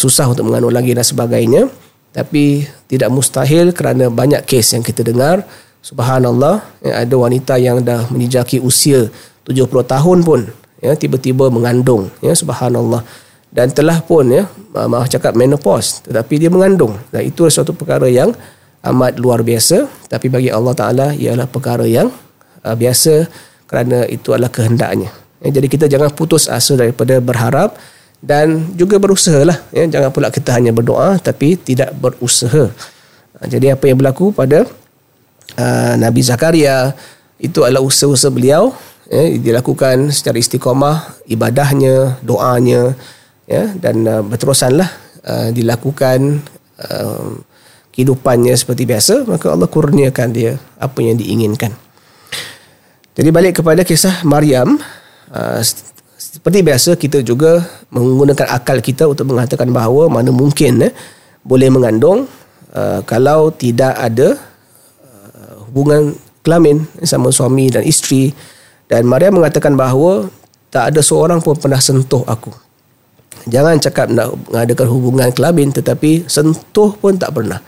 susah 0.00 0.32
untuk 0.32 0.48
mengandung 0.48 0.72
lagi 0.72 0.96
dan 0.96 1.04
sebagainya. 1.04 1.68
Tapi 2.16 2.64
tidak 2.88 3.12
mustahil 3.12 3.76
kerana 3.76 4.08
banyak 4.08 4.40
kes 4.48 4.72
yang 4.72 4.80
kita 4.80 5.04
dengar. 5.04 5.44
Subhanallah, 5.84 6.64
ada 6.80 7.12
wanita 7.12 7.60
yang 7.60 7.84
dah 7.84 8.08
menjejaki 8.08 8.56
usia 8.56 9.12
70 9.44 9.68
tahun 9.84 10.18
pun 10.24 10.48
ya 10.84 10.92
tiba-tiba 10.92 11.48
mengandung 11.48 12.12
ya 12.20 12.36
subhanallah 12.36 13.00
dan 13.54 13.70
telah 13.70 14.02
pun 14.02 14.26
ya 14.26 14.50
maaf 14.74 15.06
cakap 15.06 15.38
menopause 15.38 16.02
tetapi 16.02 16.42
dia 16.42 16.50
mengandung. 16.50 16.98
Dan 17.14 17.22
itu 17.30 17.46
suatu 17.46 17.70
perkara 17.70 18.10
yang 18.10 18.34
amat 18.82 19.16
luar 19.22 19.46
biasa. 19.46 19.86
Tapi 20.10 20.26
bagi 20.26 20.50
Allah 20.50 20.74
taala 20.74 21.06
ialah 21.14 21.46
perkara 21.46 21.86
yang 21.86 22.10
uh, 22.66 22.74
biasa 22.74 23.30
kerana 23.70 24.10
itu 24.10 24.34
adalah 24.34 24.50
kehendaknya. 24.50 25.14
Ya, 25.38 25.60
jadi 25.60 25.66
kita 25.70 25.86
jangan 25.86 26.10
putus 26.10 26.50
asa 26.50 26.74
daripada 26.74 27.22
berharap 27.22 27.78
dan 28.24 28.74
juga 28.74 28.96
berusaha 28.96 29.44
lah 29.44 29.60
ya. 29.68 29.84
jangan 29.84 30.08
pula 30.08 30.32
kita 30.32 30.56
hanya 30.56 30.74
berdoa 30.74 31.22
tapi 31.22 31.54
tidak 31.54 31.94
berusaha. 31.94 32.74
Uh, 33.38 33.46
jadi 33.46 33.78
apa 33.78 33.86
yang 33.86 34.02
berlaku 34.02 34.34
pada 34.34 34.66
uh, 35.54 35.94
Nabi 35.94 36.26
Zakaria 36.26 36.90
itu 37.38 37.62
adalah 37.62 37.86
usaha-usaha 37.86 38.34
beliau. 38.34 38.74
Ya, 39.04 39.20
dilakukan 39.36 40.10
secara 40.16 40.40
istiqamah 40.40 41.28
ibadahnya 41.28 42.18
doanya 42.24 42.96
ya 43.44 43.72
dan 43.76 44.04
uh, 44.04 44.22
berterusanlah 44.24 44.88
uh, 45.24 45.48
dilakukan 45.52 46.40
uh, 46.80 47.40
kehidupannya 47.92 48.56
seperti 48.56 48.88
biasa 48.88 49.28
maka 49.28 49.52
Allah 49.52 49.68
kurniakan 49.70 50.28
dia 50.34 50.58
apa 50.80 50.98
yang 51.04 51.20
diinginkan 51.20 51.70
jadi 53.14 53.30
balik 53.30 53.62
kepada 53.62 53.86
kisah 53.86 54.26
Maryam 54.26 54.80
uh, 55.30 55.60
seperti 56.18 56.66
biasa 56.66 56.90
kita 56.98 57.22
juga 57.22 57.62
menggunakan 57.94 58.50
akal 58.50 58.82
kita 58.82 59.06
untuk 59.06 59.30
mengatakan 59.30 59.70
bahawa 59.70 60.10
mana 60.10 60.34
mungkin 60.34 60.90
eh, 60.90 60.92
boleh 61.44 61.68
mengandung 61.68 62.26
uh, 62.72 63.00
kalau 63.04 63.52
tidak 63.52 63.94
ada 63.94 64.34
uh, 65.04 65.68
hubungan 65.68 66.16
kelamin 66.42 66.88
sama 67.04 67.28
suami 67.28 67.68
dan 67.70 67.84
isteri 67.84 68.32
dan 68.88 69.04
Maria 69.06 69.30
mengatakan 69.30 69.76
bahawa 69.76 70.28
tak 70.74 70.90
ada 70.90 71.00
seorang 71.00 71.38
pun 71.38 71.54
pernah 71.54 71.78
sentuh 71.78 72.26
aku. 72.26 72.63
Jangan 73.44 73.76
cakap 73.76 74.08
nak 74.08 74.32
mengadakan 74.48 74.88
hubungan 74.88 75.28
kelamin 75.32 75.68
tetapi 75.68 76.24
sentuh 76.24 76.96
pun 76.96 77.20
tak 77.20 77.36
pernah. 77.36 77.60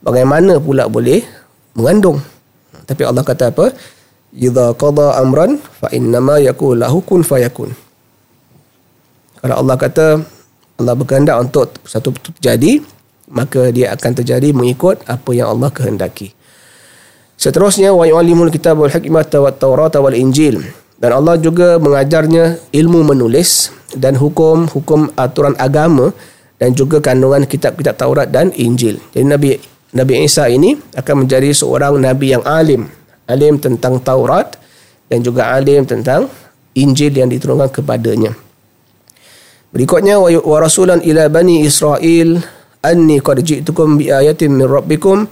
Bagaimana 0.00 0.56
pula 0.56 0.88
boleh 0.88 1.20
mengandung? 1.76 2.22
Tapi 2.88 3.02
Allah 3.04 3.20
kata 3.20 3.52
apa? 3.52 3.68
Idza 4.32 4.72
qada 4.76 5.20
amran 5.20 5.60
fa 5.60 5.92
innama 5.92 6.40
yakul 6.40 6.80
lahu 6.80 7.04
kun 7.04 7.20
fayakun. 7.20 7.76
Kalau 9.38 9.54
Allah 9.60 9.76
kata 9.76 10.06
Allah 10.78 10.94
berkehendak 10.96 11.36
untuk 11.36 11.76
satu 11.84 12.14
terjadi, 12.14 12.80
maka 13.28 13.68
dia 13.68 13.92
akan 13.92 14.12
terjadi 14.16 14.56
mengikut 14.56 15.04
apa 15.04 15.30
yang 15.36 15.52
Allah 15.52 15.68
kehendaki. 15.68 16.32
Seterusnya 17.38 17.92
wa 17.94 18.08
yu'allimul 18.08 18.50
kitab 18.50 18.80
wal 18.80 18.90
hikmata 18.90 19.38
wat 19.38 19.60
taurat 19.62 19.94
wal 20.00 20.16
injil 20.16 20.58
dan 20.98 21.10
Allah 21.14 21.38
juga 21.38 21.78
mengajarnya 21.78 22.58
ilmu 22.74 23.06
menulis 23.06 23.70
dan 23.94 24.18
hukum-hukum 24.18 25.14
aturan 25.14 25.54
agama 25.56 26.10
dan 26.58 26.74
juga 26.74 26.98
kandungan 26.98 27.46
kitab-kitab 27.46 27.94
Taurat 27.94 28.28
dan 28.28 28.50
Injil. 28.58 28.98
Jadi 29.14 29.24
Nabi 29.24 29.50
Nabi 29.94 30.14
Isa 30.26 30.50
ini 30.50 30.76
akan 30.98 31.24
menjadi 31.24 31.48
seorang 31.54 31.96
nabi 31.96 32.34
yang 32.34 32.44
alim, 32.44 32.90
alim 33.30 33.56
tentang 33.56 34.02
Taurat 34.02 34.58
dan 35.08 35.24
juga 35.24 35.54
alim 35.54 35.86
tentang 35.86 36.28
Injil 36.76 37.14
yang 37.14 37.30
diturunkan 37.30 37.72
kepadanya. 37.72 38.36
Berikutnya 39.72 40.18
wa 40.20 40.58
rasulan 40.58 41.00
ila 41.00 41.30
bani 41.30 41.64
Israel 41.64 42.40
anni 42.82 43.20
qad 43.22 43.40
ji'tukum 43.44 44.00
bi 44.00 44.08
ayatin 44.10 44.56
min 44.56 44.66
rabbikum 44.66 45.28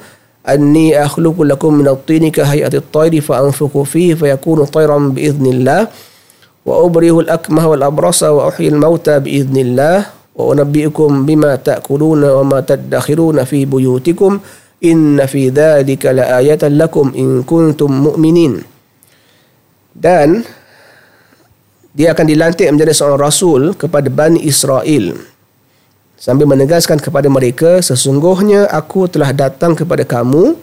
anni 0.46 0.94
akhluqu 0.94 1.42
lakum 1.42 1.82
min 1.82 1.90
at-tini 1.90 2.30
ka 2.30 2.46
hay'ati 2.46 2.78
at-tayri 2.78 3.18
fa 3.18 3.42
anfukhu 3.42 3.82
fihi 3.82 4.14
fa 4.14 4.30
yakunu 4.30 4.64
tayran 4.70 5.10
bi 5.10 5.26
idhnillah 5.26 5.90
wa 6.62 6.74
ubrihu 6.86 7.26
al-akmaha 7.26 7.74
wal 7.74 7.84
abrasa 7.84 8.30
wa 8.30 8.46
uhyi 8.46 8.70
al-mauta 8.70 9.18
bi 9.18 9.42
idhnillah 9.42 10.06
wa 10.38 10.42
unabbi'ukum 10.54 11.26
bima 11.26 11.58
ta'kuluna 11.58 12.38
wa 12.38 12.42
ma 12.46 12.58
tadakhiruna 12.62 13.42
fi 13.42 13.66
buyutikum. 13.66 14.38
Inna 14.76 15.24
fi 15.24 15.48
dhalika 15.48 16.12
la 16.12 16.36
ayatan 16.36 16.76
lakum 16.76 17.08
in 17.16 17.40
kuntum 17.48 17.88
mu'minin. 17.88 18.60
Dan 19.96 20.44
dia 21.96 22.12
akan 22.12 22.26
dilantik 22.28 22.68
menjadi 22.68 22.92
seorang 22.92 23.16
rasul 23.24 23.72
kepada 23.72 24.12
Bani 24.12 24.44
Israel 24.44 25.16
sambil 26.26 26.50
menegaskan 26.50 26.98
kepada 26.98 27.30
mereka 27.30 27.78
sesungguhnya 27.78 28.66
aku 28.74 29.06
telah 29.06 29.30
datang 29.30 29.78
kepada 29.78 30.02
kamu 30.02 30.58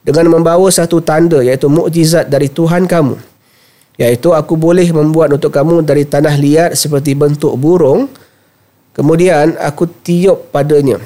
dengan 0.00 0.32
membawa 0.32 0.64
satu 0.72 1.04
tanda 1.04 1.44
iaitu 1.44 1.68
mukjizat 1.68 2.32
dari 2.32 2.48
Tuhan 2.48 2.88
kamu. 2.88 3.20
Iaitu 4.00 4.32
aku 4.32 4.56
boleh 4.56 4.88
membuat 4.88 5.36
untuk 5.36 5.52
kamu 5.52 5.84
dari 5.84 6.08
tanah 6.08 6.40
liat 6.40 6.72
seperti 6.72 7.12
bentuk 7.12 7.52
burung. 7.60 8.08
Kemudian 8.96 9.60
aku 9.60 9.84
tiup 10.00 10.48
padanya. 10.48 10.96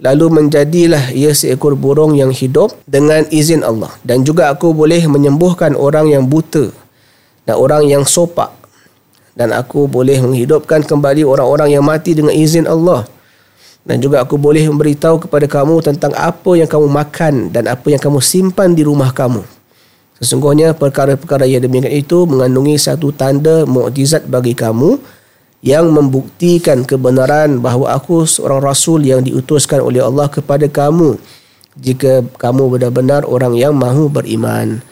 Lalu 0.00 0.40
menjadilah 0.40 1.12
ia 1.12 1.36
seekor 1.36 1.76
burung 1.76 2.16
yang 2.16 2.32
hidup 2.32 2.72
dengan 2.88 3.28
izin 3.28 3.68
Allah. 3.68 3.92
Dan 4.00 4.24
juga 4.24 4.48
aku 4.48 4.72
boleh 4.72 5.04
menyembuhkan 5.04 5.76
orang 5.76 6.08
yang 6.08 6.24
buta 6.24 6.72
dan 7.44 7.54
orang 7.60 7.84
yang 7.84 8.08
sopak 8.08 8.57
dan 9.38 9.54
aku 9.54 9.86
boleh 9.86 10.18
menghidupkan 10.18 10.82
kembali 10.82 11.22
orang-orang 11.22 11.78
yang 11.78 11.86
mati 11.86 12.18
dengan 12.18 12.34
izin 12.34 12.66
Allah. 12.66 13.06
Dan 13.86 14.02
juga 14.02 14.26
aku 14.26 14.34
boleh 14.34 14.66
memberitahu 14.66 15.30
kepada 15.30 15.46
kamu 15.46 15.78
tentang 15.78 16.10
apa 16.18 16.58
yang 16.58 16.66
kamu 16.66 16.90
makan 16.90 17.34
dan 17.54 17.70
apa 17.70 17.86
yang 17.94 18.02
kamu 18.02 18.18
simpan 18.18 18.74
di 18.74 18.82
rumah 18.82 19.14
kamu. 19.14 19.46
Sesungguhnya 20.18 20.74
perkara-perkara 20.74 21.46
yang 21.46 21.62
demikian 21.62 21.94
itu 21.94 22.26
mengandungi 22.26 22.74
satu 22.74 23.14
tanda 23.14 23.62
mukjizat 23.62 24.26
bagi 24.26 24.58
kamu 24.58 24.98
yang 25.62 25.86
membuktikan 25.94 26.82
kebenaran 26.82 27.62
bahawa 27.62 27.94
aku 27.94 28.26
seorang 28.26 28.58
rasul 28.58 29.06
yang 29.06 29.22
diutuskan 29.22 29.78
oleh 29.78 30.02
Allah 30.02 30.26
kepada 30.26 30.66
kamu 30.66 31.14
jika 31.78 32.26
kamu 32.42 32.74
benar-benar 32.74 33.22
orang 33.22 33.54
yang 33.54 33.78
mahu 33.78 34.10
beriman. 34.10 34.82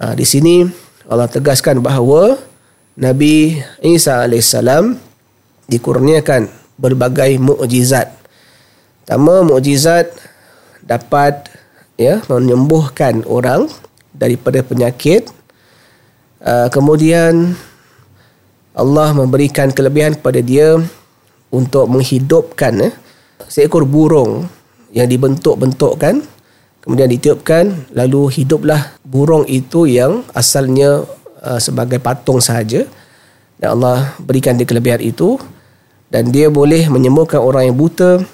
Ha, 0.00 0.16
di 0.16 0.24
sini 0.24 0.64
Allah 1.04 1.28
tegaskan 1.28 1.84
bahawa 1.84 2.40
Nabi 2.94 3.58
Isa 3.82 4.22
AS 4.22 4.54
dikurniakan 5.66 6.46
berbagai 6.78 7.42
mukjizat. 7.42 8.14
Pertama, 9.02 9.42
mukjizat 9.42 10.14
dapat 10.86 11.50
ya 11.98 12.22
menyembuhkan 12.30 13.26
orang 13.26 13.66
daripada 14.14 14.62
penyakit. 14.62 15.26
Uh, 16.44 16.68
kemudian 16.70 17.58
Allah 18.74 19.10
memberikan 19.10 19.74
kelebihan 19.74 20.14
kepada 20.14 20.38
dia 20.38 20.78
untuk 21.50 21.86
menghidupkan 21.86 22.90
eh, 22.90 22.94
seekor 23.46 23.86
burung 23.86 24.50
yang 24.94 25.06
dibentuk-bentukkan 25.06 26.22
kemudian 26.82 27.08
ditiupkan 27.08 27.88
lalu 27.96 28.28
hiduplah 28.34 28.98
burung 29.06 29.46
itu 29.48 29.88
yang 29.88 30.26
asalnya 30.36 31.06
Uh, 31.44 31.60
sebagai 31.60 32.00
patung 32.00 32.40
sahaja. 32.40 32.88
Dan 33.60 33.76
Allah 33.76 34.16
berikan 34.16 34.56
dia 34.56 34.64
kelebihan 34.64 35.04
itu. 35.04 35.36
Dan 36.08 36.32
dia 36.32 36.48
boleh 36.48 36.88
menyembuhkan 36.88 37.44
orang 37.44 37.68
yang 37.68 37.76
buta 37.76 38.24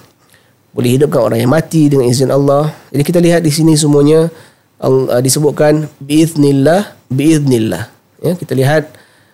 boleh 0.71 0.95
hidupkan 0.95 1.19
orang 1.19 1.39
yang 1.43 1.51
mati 1.51 1.91
dengan 1.91 2.07
izin 2.07 2.31
Allah. 2.31 2.71
Jadi 2.95 3.03
kita 3.03 3.19
lihat 3.19 3.43
di 3.43 3.51
sini 3.51 3.75
semuanya 3.75 4.31
uh, 4.79 5.19
disebutkan 5.19 5.87
biiznillah 5.99 6.95
biiznillah. 7.11 7.91
Ya 8.23 8.33
kita 8.39 8.55
lihat 8.55 8.87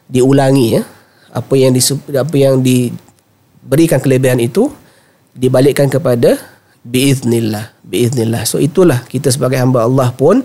diulangi 0.09 0.81
ya. 0.81 0.83
Apa 1.29 1.53
yang 1.53 1.77
disebut 1.77 2.09
apa 2.17 2.33
yang 2.33 2.65
diberikan 2.65 4.01
kelebihan 4.01 4.41
itu 4.41 4.73
dibalikkan 5.37 5.85
kepada 5.85 6.41
biiznillah 6.81 7.69
biiznillah. 7.85 8.41
So 8.49 8.57
itulah 8.57 9.05
kita 9.05 9.29
sebagai 9.29 9.61
hamba 9.61 9.85
Allah 9.85 10.09
pun 10.17 10.41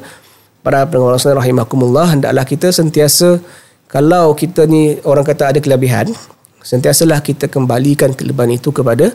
para 0.63 0.87
pendengar 0.87 1.19
sekalian 1.19 1.43
rahimakumullah 1.43 2.07
hendaklah 2.15 2.47
kita 2.47 2.71
sentiasa 2.71 3.43
kalau 3.91 4.33
kita 4.33 4.65
ni 4.65 4.97
orang 5.05 5.27
kata 5.27 5.53
ada 5.53 5.59
kelebihan 5.61 6.15
sentiasalah 6.63 7.21
kita 7.21 7.51
kembalikan 7.51 8.15
kelebihan 8.15 8.55
itu 8.57 8.71
kepada 8.71 9.13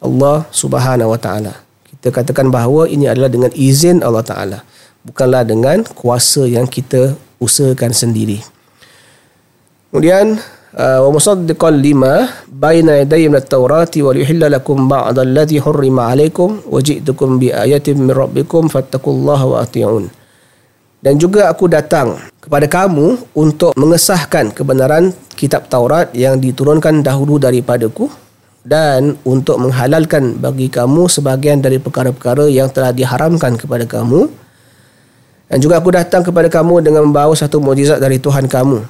Allah 0.00 0.48
Subhanahu 0.48 1.12
wa 1.12 1.20
taala. 1.20 1.52
Kita 1.84 2.08
katakan 2.08 2.48
bahawa 2.48 2.88
ini 2.88 3.08
adalah 3.08 3.28
dengan 3.28 3.52
izin 3.52 4.00
Allah 4.00 4.24
taala 4.24 4.58
bukanlah 5.04 5.44
dengan 5.44 5.84
kuasa 5.84 6.44
yang 6.44 6.68
kita 6.68 7.16
usahakan 7.40 7.92
sendiri. 7.92 8.40
Kemudian 9.90 10.38
uh, 10.76 11.00
wa 11.08 11.10
musaddiqan 11.16 11.80
lima 11.80 12.30
baina 12.46 13.00
yaday 13.00 13.26
min 13.26 13.40
at-taurati 13.40 14.04
wa 14.04 14.12
yuhilla 14.14 14.52
lakum 14.52 14.86
ba'd 14.86 15.18
alladhi 15.18 15.58
hurrima 15.58 16.12
alaykum 16.12 16.62
wa 16.68 16.78
ji'tukum 16.78 17.40
bi 17.40 17.50
ayatin 17.50 18.06
min 18.06 18.12
rabbikum 18.12 18.70
fattaqullaha 18.70 19.44
wa 19.50 19.56
ati'un 19.64 20.19
dan 21.00 21.16
juga 21.16 21.48
aku 21.48 21.64
datang 21.64 22.20
kepada 22.44 22.68
kamu 22.68 23.16
untuk 23.32 23.72
mengesahkan 23.72 24.52
kebenaran 24.52 25.16
kitab 25.32 25.64
Taurat 25.72 26.12
yang 26.12 26.36
diturunkan 26.36 27.00
dahulu 27.00 27.40
daripadaku 27.40 28.12
dan 28.60 29.16
untuk 29.24 29.56
menghalalkan 29.56 30.36
bagi 30.36 30.68
kamu 30.68 31.08
sebahagian 31.08 31.64
dari 31.64 31.80
perkara-perkara 31.80 32.52
yang 32.52 32.68
telah 32.68 32.92
diharamkan 32.92 33.56
kepada 33.56 33.88
kamu. 33.88 34.28
Dan 35.50 35.58
juga 35.58 35.82
aku 35.82 35.90
datang 35.90 36.22
kepada 36.22 36.46
kamu 36.46 36.84
dengan 36.84 37.02
membawa 37.08 37.34
satu 37.34 37.58
mukjizat 37.58 37.98
dari 37.98 38.20
Tuhan 38.22 38.46
kamu. 38.46 38.84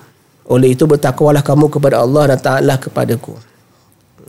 Oleh 0.50 0.74
itu 0.74 0.84
bertakwalah 0.84 1.40
kamu 1.40 1.70
kepada 1.70 2.02
Allah 2.02 2.34
dan 2.34 2.38
taatlah 2.42 2.76
kepadaku. 2.76 3.38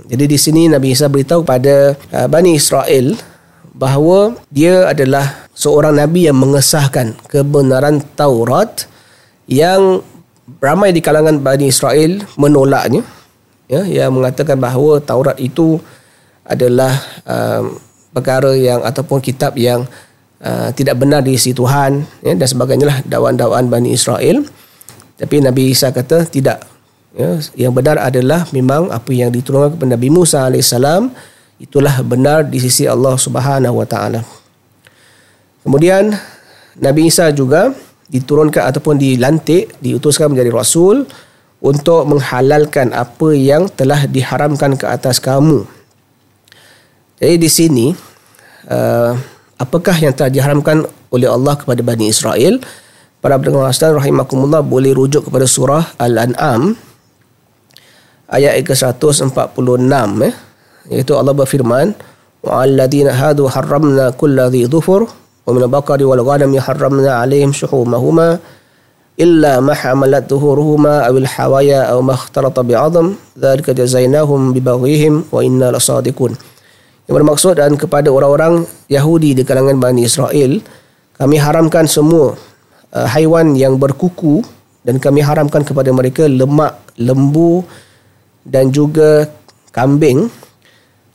Jadi 0.08 0.30
di 0.30 0.38
sini 0.38 0.70
Nabi 0.70 0.94
Isa 0.94 1.12
beritahu 1.12 1.44
kepada 1.44 1.98
uh, 2.13 2.28
Bani 2.30 2.56
Israel 2.56 3.17
bahawa 3.76 4.38
dia 4.48 4.88
adalah 4.88 5.40
seorang 5.56 6.00
Nabi 6.00 6.28
yang 6.28 6.40
mengesahkan 6.40 7.16
kebenaran 7.28 8.02
Taurat 8.16 8.88
yang 9.48 10.02
ramai 10.60 10.92
di 10.92 11.00
kalangan 11.04 11.40
Bani 11.40 11.70
Israel 11.70 12.24
menolaknya 12.36 13.04
ya 13.72 13.88
yang 13.88 14.16
mengatakan 14.16 14.60
bahawa 14.60 15.00
Taurat 15.00 15.40
itu 15.40 15.80
adalah 16.44 16.92
um, 17.24 17.80
perkara 18.12 18.52
yang 18.58 18.84
ataupun 18.84 19.24
kitab 19.24 19.56
yang 19.56 19.88
uh, 20.44 20.70
tidak 20.76 21.00
benar 21.00 21.24
di 21.24 21.40
sisi 21.40 21.56
Tuhan 21.56 22.04
ya 22.20 22.34
dan 22.36 22.48
sebagainya 22.48 22.86
lah 22.88 22.98
dakwaan-dakwaan 23.08 23.72
Bani 23.72 23.96
Israel. 23.96 24.44
Tapi 25.16 25.38
Nabi 25.38 25.72
Isa 25.72 25.94
kata 25.94 26.26
tidak 26.28 26.66
ya 27.14 27.38
yang 27.56 27.72
benar 27.76 28.02
adalah 28.02 28.48
memang 28.50 28.90
apa 28.90 29.12
yang 29.14 29.30
diturunkan 29.30 29.78
kepada 29.78 30.00
Nabi 30.00 30.08
Musa 30.10 30.48
alaihissalam 30.48 31.12
itulah 31.62 31.94
benar 32.02 32.48
di 32.48 32.58
sisi 32.58 32.90
Allah 32.90 33.16
Subhanahu 33.20 33.84
wa 33.84 33.86
taala 33.86 34.26
kemudian 35.62 36.13
Nabi 36.80 37.12
Isa 37.12 37.30
juga 37.32 37.74
diturunkan 38.12 38.67
ataupun 38.67 39.00
dilantik 39.00 39.71
diutuskan 39.80 40.36
menjadi 40.36 40.52
rasul 40.52 41.08
untuk 41.62 42.04
menghalalkan 42.10 42.91
apa 42.91 43.30
yang 43.38 43.69
telah 43.71 44.04
diharamkan 44.10 44.76
ke 44.76 44.86
atas 44.89 45.21
kamu. 45.21 45.63
Jadi 47.21 47.36
di 47.38 47.50
sini 47.50 47.88
uh, 48.67 49.13
apakah 49.62 49.93
yang 50.02 50.12
telah 50.12 50.34
diharamkan 50.34 50.84
oleh 51.13 51.30
Allah 51.30 51.54
kepada 51.54 51.86
Bani 51.86 52.10
Israel? 52.10 52.58
Para 53.21 53.38
pendengar 53.38 53.69
sekalian 53.69 54.02
rahimakumullah 54.02 54.65
boleh 54.65 54.97
rujuk 54.97 55.30
kepada 55.30 55.45
surah 55.45 55.93
Al-An'am 56.02 56.74
ayat 58.26 58.65
ke-146 58.65 59.38
eh 60.26 60.34
iaitu 60.89 61.13
Allah 61.13 61.36
berfirman 61.36 61.93
wa 62.41 62.65
alladhina 62.65 63.13
hadu 63.13 63.45
harramna 63.45 64.10
kulli 64.17 64.65
dhufur 64.65 65.06
wa 65.46 65.51
min 65.55 65.62
al-baqari 65.66 66.05
wal 66.05 66.22
ghanami 66.22 66.59
harramna 66.61 67.22
'alaihim 67.22 67.51
shuhumahuma 67.53 68.42
إلا 69.16 69.64
ما 69.64 69.72
حملت 69.72 70.29
ظهورهما 70.29 71.09
أو 71.09 71.14
الحوايا 71.25 71.88
أو 71.88 72.05
ما 72.05 72.12
اختلط 72.12 72.53
بعظم 72.61 73.07
ذلك 73.40 73.70
جزيناهم 73.72 74.53
ببغيهم 74.53 75.14
وإنا 75.33 75.72
لصادقون 75.72 76.33
yang 77.07 77.14
bermaksud 77.22 77.62
dan 77.62 77.79
kepada 77.79 78.11
orang-orang 78.11 78.66
Yahudi 78.90 79.33
di 79.33 79.46
kalangan 79.46 79.79
Bani 79.79 80.05
Israel 80.05 80.59
kami 81.14 81.38
haramkan 81.38 81.87
semua 81.87 82.35
uh, 82.92 83.07
haiwan 83.09 83.55
yang 83.55 83.79
berkuku 83.79 84.42
dan 84.83 84.99
kami 84.99 85.22
haramkan 85.22 85.62
kepada 85.62 85.94
mereka 85.94 86.27
lemak, 86.27 86.75
lembu 86.99 87.62
dan 88.42 88.75
juga 88.75 89.31
kambing 89.70 90.27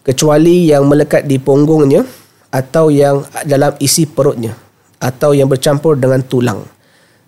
kecuali 0.01 0.71
yang 0.71 0.87
melekat 0.87 1.27
di 1.27 1.35
punggungnya 1.35 2.07
atau 2.56 2.88
yang 2.88 3.20
dalam 3.44 3.76
isi 3.76 4.08
perutnya 4.08 4.56
atau 4.96 5.36
yang 5.36 5.44
bercampur 5.52 6.00
dengan 6.00 6.24
tulang. 6.24 6.64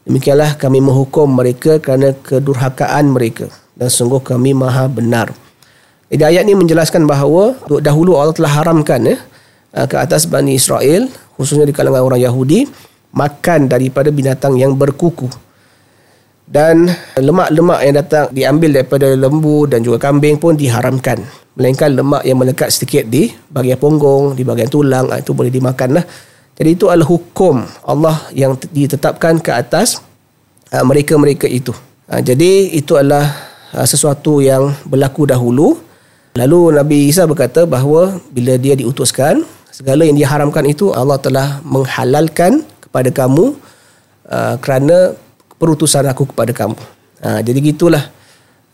Demikianlah 0.09 0.57
kami 0.57 0.81
menghukum 0.81 1.29
mereka 1.29 1.77
kerana 1.77 2.17
kedurhakaan 2.17 3.13
mereka. 3.13 3.53
Dan 3.77 3.93
sungguh 3.93 4.25
kami 4.25 4.57
maha 4.57 4.89
benar. 4.89 5.37
Jadi 6.09 6.25
ayat 6.25 6.49
ini 6.49 6.57
menjelaskan 6.57 7.05
bahawa 7.05 7.61
dahulu 7.85 8.17
Allah 8.17 8.33
telah 8.33 8.53
haramkan 8.57 9.05
ya, 9.05 9.17
ke 9.85 9.97
atas 10.01 10.25
Bani 10.25 10.57
Israel, 10.57 11.13
khususnya 11.37 11.69
di 11.69 11.77
kalangan 11.77 12.09
orang 12.09 12.25
Yahudi, 12.25 12.65
makan 13.13 13.69
daripada 13.69 14.09
binatang 14.09 14.57
yang 14.57 14.73
berkuku. 14.73 15.29
Dan 16.49 16.89
lemak-lemak 17.21 17.81
yang 17.85 17.95
datang 18.01 18.25
diambil 18.33 18.81
daripada 18.81 19.13
lembu 19.13 19.69
dan 19.69 19.85
juga 19.85 20.01
kambing 20.01 20.41
pun 20.41 20.57
diharamkan. 20.57 21.21
Melainkan 21.61 21.93
lemak 21.93 22.25
yang 22.25 22.41
melekat 22.41 22.73
sedikit 22.73 23.05
di 23.05 23.29
bahagian 23.53 23.77
punggung, 23.77 24.33
di 24.33 24.49
bahagian 24.49 24.73
tulang, 24.73 25.13
itu 25.13 25.37
boleh 25.37 25.53
dimakan 25.53 26.01
lah. 26.01 26.05
Jadi 26.57 26.71
itu 26.73 26.89
adalah 26.89 27.05
hukum 27.05 27.63
Allah 27.85 28.17
yang 28.33 28.57
ditetapkan 28.73 29.45
ke 29.45 29.53
atas 29.53 30.01
uh, 30.73 30.83
mereka-mereka 30.89 31.45
itu. 31.45 31.77
Uh, 32.09 32.25
jadi 32.25 32.73
itu 32.73 32.97
adalah 32.97 33.29
sesuatu 33.85 34.41
yang 34.41 34.73
berlaku 34.89 35.29
dahulu. 35.29 35.77
Lalu 36.33 36.81
Nabi 36.81 37.13
Isa 37.13 37.29
berkata 37.29 37.69
bahawa 37.69 38.17
bila 38.33 38.57
dia 38.57 38.73
diutuskan, 38.73 39.45
segala 39.69 40.09
yang 40.09 40.17
diharamkan 40.17 40.65
itu 40.65 40.89
Allah 40.97 41.21
telah 41.21 41.61
menghalalkan 41.61 42.65
kepada 42.81 43.13
kamu 43.13 43.53
kerana 44.65 45.13
perutusan 45.59 46.07
aku 46.07 46.31
kepada 46.31 46.55
kamu. 46.55 46.79
Jadi 47.19 47.59
gitulah 47.75 48.15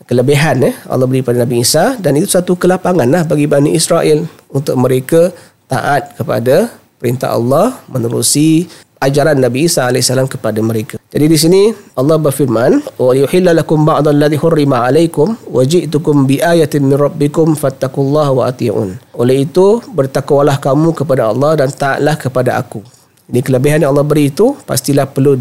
kelebihan 0.05 0.61
eh, 0.61 0.75
Allah 0.85 1.05
beri 1.09 1.25
pada 1.25 1.41
Nabi 1.41 1.65
Isa 1.65 1.97
dan 1.97 2.13
itu 2.19 2.29
satu 2.29 2.53
kelapangan 2.53 3.09
lah 3.09 3.23
bagi 3.25 3.49
Bani 3.49 3.73
Israel 3.73 4.27
untuk 4.53 4.77
mereka 4.77 5.33
taat 5.65 6.13
kepada 6.13 6.69
perintah 7.01 7.33
Allah 7.33 7.81
menerusi 7.89 8.69
ajaran 9.01 9.37
Nabi 9.37 9.65
Isa 9.65 9.89
AS 9.89 10.09
kepada 10.29 10.61
mereka. 10.61 11.01
Jadi 11.09 11.25
di 11.25 11.37
sini 11.37 11.61
Allah 11.97 12.17
berfirman, 12.21 12.97
"Wa 12.97 13.13
yuhilla 13.17 13.53
lakum 13.53 13.85
ba'd 13.85 14.09
alladhi 14.09 14.37
hurrima 14.39 14.85
'alaykum 14.85 15.35
wa 15.51 15.61
ji'tukum 15.61 16.25
bi 16.29 16.41
ayatin 16.41 16.85
min 16.85 16.97
rabbikum 16.97 17.53
fattaqullaha 17.57 18.31
wa 18.33 18.43
ati'un." 18.49 18.97
Oleh 19.17 19.45
itu, 19.45 19.81
bertakwalah 19.93 20.57
kamu 20.57 20.95
kepada 20.97 21.29
Allah 21.29 21.65
dan 21.65 21.69
taatlah 21.69 22.15
kepada 22.17 22.57
aku. 22.57 22.81
Ini 23.29 23.41
kelebihan 23.41 23.81
yang 23.81 23.93
Allah 23.93 24.05
beri 24.05 24.29
itu 24.29 24.53
pastilah 24.69 25.09
perlu 25.09 25.33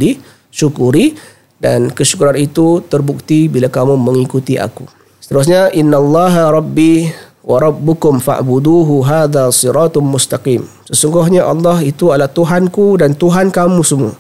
disyukuri 0.55 1.19
dan 1.59 1.91
kesyukuran 1.91 2.39
itu 2.39 2.79
terbukti 2.87 3.51
bila 3.51 3.67
kamu 3.67 3.99
mengikuti 3.99 4.55
aku. 4.55 4.87
Seterusnya, 5.19 5.75
"Innallaha 5.75 6.55
rabbi 6.55 7.11
wa 7.45 7.61
rabbukum 7.61 8.23
fa'buduhu 8.23 9.05
hadha 9.05 9.53
siratum 9.53 10.07
mustaqim. 10.07 10.65
Sesungguhnya 10.89 11.45
Allah 11.45 11.85
itu 11.85 12.09
adalah 12.09 12.33
Tuhanku 12.33 13.03
dan 13.03 13.13
Tuhan 13.13 13.53
kamu 13.53 13.85
semua. 13.85 14.17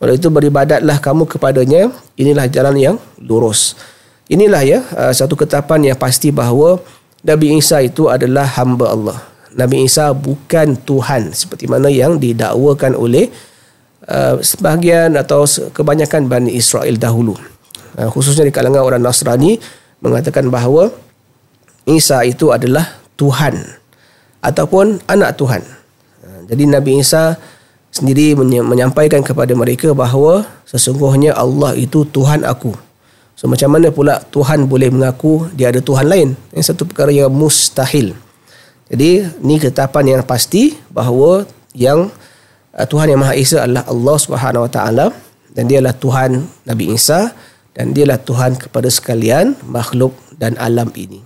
Oleh 0.00 0.16
itu 0.16 0.28
beribadatlah 0.32 1.00
kamu 1.00 1.28
kepadanya. 1.28 1.92
Inilah 2.16 2.48
jalan 2.48 2.76
yang 2.76 2.96
lurus. 3.20 3.76
Inilah 4.28 4.62
ya 4.64 4.80
uh, 4.96 5.12
satu 5.12 5.36
ketetapan 5.36 5.92
yang 5.92 5.98
pasti 6.00 6.32
bahawa 6.32 6.80
Nabi 7.22 7.56
Isa 7.56 7.80
itu 7.84 8.08
adalah 8.08 8.44
hamba 8.56 8.92
Allah. 8.92 9.18
Nabi 9.56 9.88
Isa 9.88 10.12
bukan 10.12 10.76
Tuhan 10.76 11.32
seperti 11.32 11.64
mana 11.64 11.88
yang 11.88 12.20
didakwakan 12.20 12.92
oleh 12.92 13.32
uh, 14.10 14.38
sebahagian 14.40 15.14
atau 15.18 15.44
kebanyakan 15.74 16.30
Bani 16.30 16.54
Israel 16.54 16.94
dahulu. 16.96 17.34
Uh, 17.98 18.08
khususnya 18.10 18.46
di 18.46 18.52
kalangan 18.54 18.82
orang 18.82 19.02
Nasrani 19.02 19.58
mengatakan 20.02 20.46
bahawa 20.50 20.90
Isa 21.86 22.22
itu 22.26 22.50
adalah 22.50 22.98
Tuhan 23.14 23.62
ataupun 24.42 25.06
anak 25.06 25.38
Tuhan. 25.38 25.62
Ha, 25.62 26.28
jadi 26.50 26.66
Nabi 26.66 26.98
Isa 26.98 27.38
sendiri 27.94 28.34
menyampaikan 28.60 29.22
kepada 29.22 29.54
mereka 29.54 29.94
bahawa 29.94 30.44
sesungguhnya 30.66 31.32
Allah 31.32 31.72
itu 31.78 32.02
Tuhan 32.04 32.42
aku. 32.42 32.74
So 33.38 33.46
macam 33.46 33.72
mana 33.72 33.92
pula 33.92 34.20
Tuhan 34.32 34.66
boleh 34.66 34.90
mengaku 34.90 35.48
dia 35.54 35.70
ada 35.70 35.80
Tuhan 35.80 36.08
lain? 36.08 36.28
Ini 36.52 36.62
satu 36.64 36.88
perkara 36.88 37.12
yang 37.12 37.30
mustahil. 37.32 38.16
Jadi 38.90 39.28
ini 39.44 39.54
ketetapan 39.60 40.18
yang 40.18 40.22
pasti 40.24 40.76
bahawa 40.90 41.46
yang 41.76 42.08
uh, 42.08 42.35
Tuhan 42.84 43.08
yang 43.08 43.24
Maha 43.24 43.32
Esa 43.32 43.64
adalah 43.64 43.88
Allah 43.88 44.16
Subhanahu 44.20 44.68
Wa 44.68 44.70
Taala 44.76 45.06
dan 45.56 45.64
dia 45.64 45.80
adalah 45.80 45.96
Tuhan 45.96 46.44
Nabi 46.68 46.92
Isa 46.92 47.32
dan 47.72 47.96
dia 47.96 48.04
adalah 48.04 48.20
Tuhan 48.20 48.60
kepada 48.60 48.92
sekalian 48.92 49.56
makhluk 49.64 50.12
dan 50.36 50.52
alam 50.60 50.92
ini. 50.92 51.24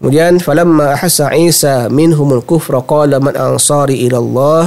Kemudian 0.00 0.40
falamma 0.40 0.96
ahassa 0.96 1.32
Isa 1.36 1.92
minhumul 1.92 2.44
kufra 2.44 2.80
qala 2.84 3.16
man 3.20 3.36
ansari 3.36 4.04
ila 4.08 4.20
Allah 4.20 4.64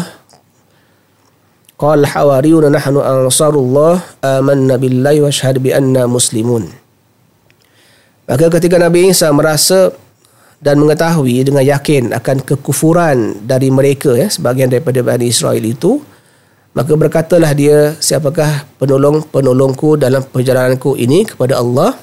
qala 1.77 2.05
hawariyun 2.05 2.69
nahnu 2.69 3.01
ansarullah 3.01 4.01
amanna 4.25 4.77
billahi 4.81 5.21
wa 5.21 5.29
shahad 5.29 5.61
bi 5.61 5.69
anna 5.69 6.09
muslimun 6.09 6.65
Maka 8.29 8.45
ketika 8.57 8.77
Nabi 8.77 9.09
Isa 9.09 9.29
merasa 9.33 9.89
dan 10.59 10.75
mengetahui 10.75 11.47
dengan 11.47 11.63
yakin 11.63 12.11
akan 12.11 12.43
kekufuran 12.43 13.47
dari 13.47 13.71
mereka 13.71 14.11
ya 14.15 14.27
sebagian 14.27 14.67
daripada 14.67 14.99
Bani 14.99 15.31
Israel 15.31 15.63
itu 15.63 16.03
maka 16.69 16.93
berkatalah 16.93 17.51
dia 17.57 17.97
siapakah 17.97 18.63
penolong 18.77 19.25
penolongku 19.25 19.97
dalam 19.97 20.21
perjalananku 20.21 20.93
ini 20.95 21.25
kepada 21.25 21.57
Allah? 21.57 21.97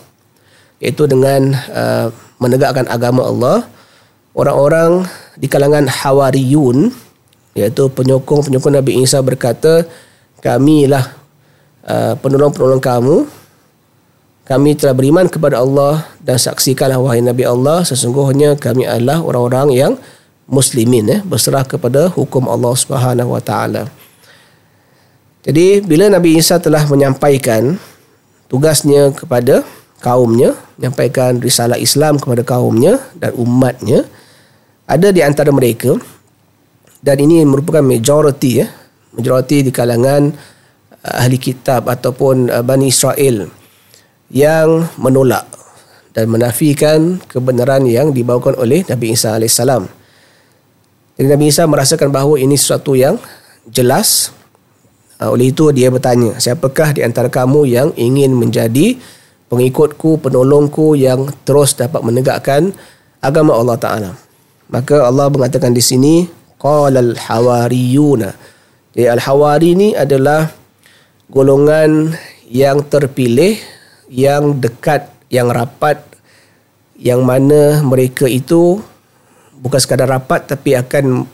Iaitu 0.82 1.06
dengan 1.06 1.54
uh, 1.70 2.10
menegakkan 2.42 2.84
agama 2.90 3.24
Allah. 3.24 3.64
Orang-orang 4.36 5.08
di 5.38 5.48
kalangan 5.48 5.88
Hawariyun 5.88 6.92
iaitu 7.56 7.88
penyokong-penyokong 7.88 8.74
Nabi 8.76 9.00
Isa 9.00 9.24
berkata 9.24 9.88
kamilah 10.44 11.08
uh, 11.88 12.12
penolong-penolong 12.20 12.82
kamu 12.82 13.24
kami 14.46 14.78
telah 14.78 14.94
beriman 14.94 15.26
kepada 15.26 15.58
Allah 15.58 16.06
dan 16.22 16.38
saksikanlah 16.38 17.02
wahai 17.02 17.18
Nabi 17.18 17.42
Allah 17.42 17.82
sesungguhnya 17.82 18.54
kami 18.54 18.86
adalah 18.86 19.18
orang-orang 19.18 19.68
yang 19.74 19.92
muslimin 20.46 21.10
eh, 21.10 21.20
berserah 21.26 21.66
kepada 21.66 22.06
hukum 22.14 22.46
Allah 22.46 22.70
Subhanahu 22.78 23.34
wa 23.34 23.42
taala. 23.42 23.90
Jadi 25.42 25.82
bila 25.82 26.06
Nabi 26.06 26.38
Isa 26.38 26.62
telah 26.62 26.86
menyampaikan 26.86 27.74
tugasnya 28.46 29.10
kepada 29.10 29.66
kaumnya, 29.98 30.54
menyampaikan 30.78 31.42
risalah 31.42 31.78
Islam 31.78 32.18
kepada 32.22 32.46
kaumnya 32.46 33.02
dan 33.18 33.34
umatnya, 33.34 34.06
ada 34.86 35.10
di 35.10 35.26
antara 35.26 35.50
mereka 35.50 35.98
dan 37.02 37.18
ini 37.18 37.42
merupakan 37.42 37.82
majority 37.82 38.62
ya, 38.62 38.70
majority 39.10 39.66
di 39.66 39.70
kalangan 39.74 40.30
uh, 41.02 41.22
ahli 41.22 41.38
kitab 41.38 41.90
ataupun 41.90 42.46
uh, 42.50 42.62
Bani 42.62 42.90
Israel 42.90 43.65
yang 44.30 44.88
menolak 44.98 45.46
dan 46.16 46.32
menafikan 46.32 47.20
kebenaran 47.28 47.84
yang 47.84 48.10
dibawakan 48.10 48.56
oleh 48.56 48.82
Nabi 48.88 49.12
Isa 49.12 49.36
AS. 49.36 49.60
Jadi 51.16 51.26
Nabi 51.28 51.52
Isa 51.52 51.68
merasakan 51.68 52.08
bahawa 52.08 52.40
ini 52.40 52.56
sesuatu 52.56 52.96
yang 52.96 53.20
jelas. 53.68 54.32
Uh, 55.16 55.32
oleh 55.32 55.48
itu 55.48 55.72
dia 55.72 55.88
bertanya, 55.88 56.36
siapakah 56.36 56.92
di 56.92 57.00
antara 57.00 57.32
kamu 57.32 57.64
yang 57.64 57.88
ingin 57.96 58.36
menjadi 58.36 59.00
pengikutku, 59.48 60.20
penolongku 60.20 60.92
yang 60.92 61.32
terus 61.48 61.72
dapat 61.72 62.04
menegakkan 62.04 62.72
agama 63.24 63.56
Allah 63.56 63.76
Ta'ala. 63.80 64.10
Maka 64.68 65.08
Allah 65.08 65.32
mengatakan 65.32 65.72
di 65.72 65.80
sini, 65.80 66.28
Qala 66.60 67.00
al-hawariyuna. 67.00 68.28
Jadi 68.92 69.04
al-hawari 69.08 69.72
ini 69.72 69.88
adalah 69.96 70.52
golongan 71.32 72.12
yang 72.48 72.84
terpilih 72.84 73.56
yang 74.10 74.58
dekat, 74.58 75.10
yang 75.30 75.50
rapat, 75.50 76.02
yang 76.96 77.22
mana 77.22 77.84
mereka 77.84 78.24
itu 78.24 78.80
bukan 79.56 79.80
sekadar 79.80 80.08
rapat 80.08 80.46
tapi 80.48 80.76
akan 80.76 81.26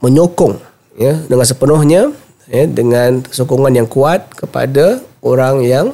menyokong 0.00 0.60
ya 1.00 1.16
dengan 1.26 1.46
sepenuhnya 1.48 2.02
ya 2.48 2.64
dengan 2.68 3.24
sokongan 3.24 3.72
yang 3.72 3.88
kuat 3.88 4.28
kepada 4.36 5.00
orang 5.24 5.64
yang 5.64 5.86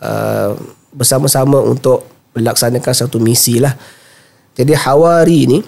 uh, 0.00 0.52
bersama-sama 0.92 1.60
untuk 1.64 2.04
melaksanakan 2.36 2.92
satu 2.92 3.16
misi 3.16 3.60
lah. 3.60 3.72
Jadi 4.56 4.72
hawari 4.72 5.48
ini 5.48 5.58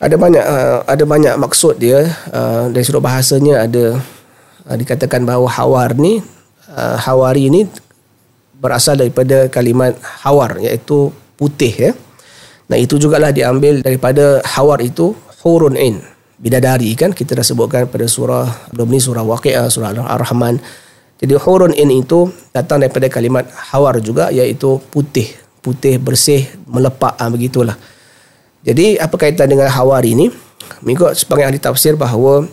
ada 0.00 0.16
banyak 0.16 0.44
uh, 0.44 0.78
ada 0.88 1.04
banyak 1.04 1.34
maksud 1.36 1.80
dia 1.80 2.08
uh, 2.32 2.68
dari 2.72 2.84
sudut 2.84 3.04
bahasanya 3.04 3.68
ada 3.68 4.00
uh, 4.68 4.76
dikatakan 4.76 5.24
bahawa 5.24 5.48
hawar 5.48 5.96
ni 5.96 6.20
uh, 6.72 6.96
hawari 7.00 7.48
ini 7.52 7.68
berasal 8.62 8.94
daripada 8.94 9.50
kalimat 9.50 9.98
hawar 10.22 10.62
iaitu 10.62 11.10
putih 11.34 11.74
ya. 11.74 11.90
Nah 12.70 12.78
itu 12.78 12.94
jugalah 13.02 13.34
diambil 13.34 13.82
daripada 13.82 14.38
hawar 14.46 14.78
itu 14.78 15.18
hurun 15.42 15.74
in 15.74 15.98
bidadari 16.38 16.94
kan 16.94 17.10
kita 17.10 17.34
dah 17.34 17.42
sebutkan 17.42 17.90
pada 17.90 18.06
surah 18.06 18.46
belum 18.70 18.86
ni 18.94 19.02
surah 19.02 19.26
waqiah 19.26 19.66
surah 19.66 19.90
ar-rahman. 20.06 20.62
Jadi 21.18 21.34
hurun 21.34 21.74
in 21.74 21.90
itu 21.90 22.30
datang 22.54 22.78
daripada 22.78 23.10
kalimat 23.10 23.50
hawar 23.74 23.98
juga 23.98 24.30
iaitu 24.30 24.78
putih 24.94 25.26
putih 25.62 25.98
bersih 25.98 26.46
melepak 26.70 27.18
ah 27.18 27.30
begitulah. 27.30 27.74
Jadi 28.62 28.94
apa 28.98 29.14
kaitan 29.18 29.50
dengan 29.50 29.70
hawar 29.70 30.06
ini? 30.06 30.30
Mengikut 30.82 31.18
sebagian 31.18 31.50
ahli 31.50 31.58
tafsir 31.58 31.98
bahawa 31.98 32.46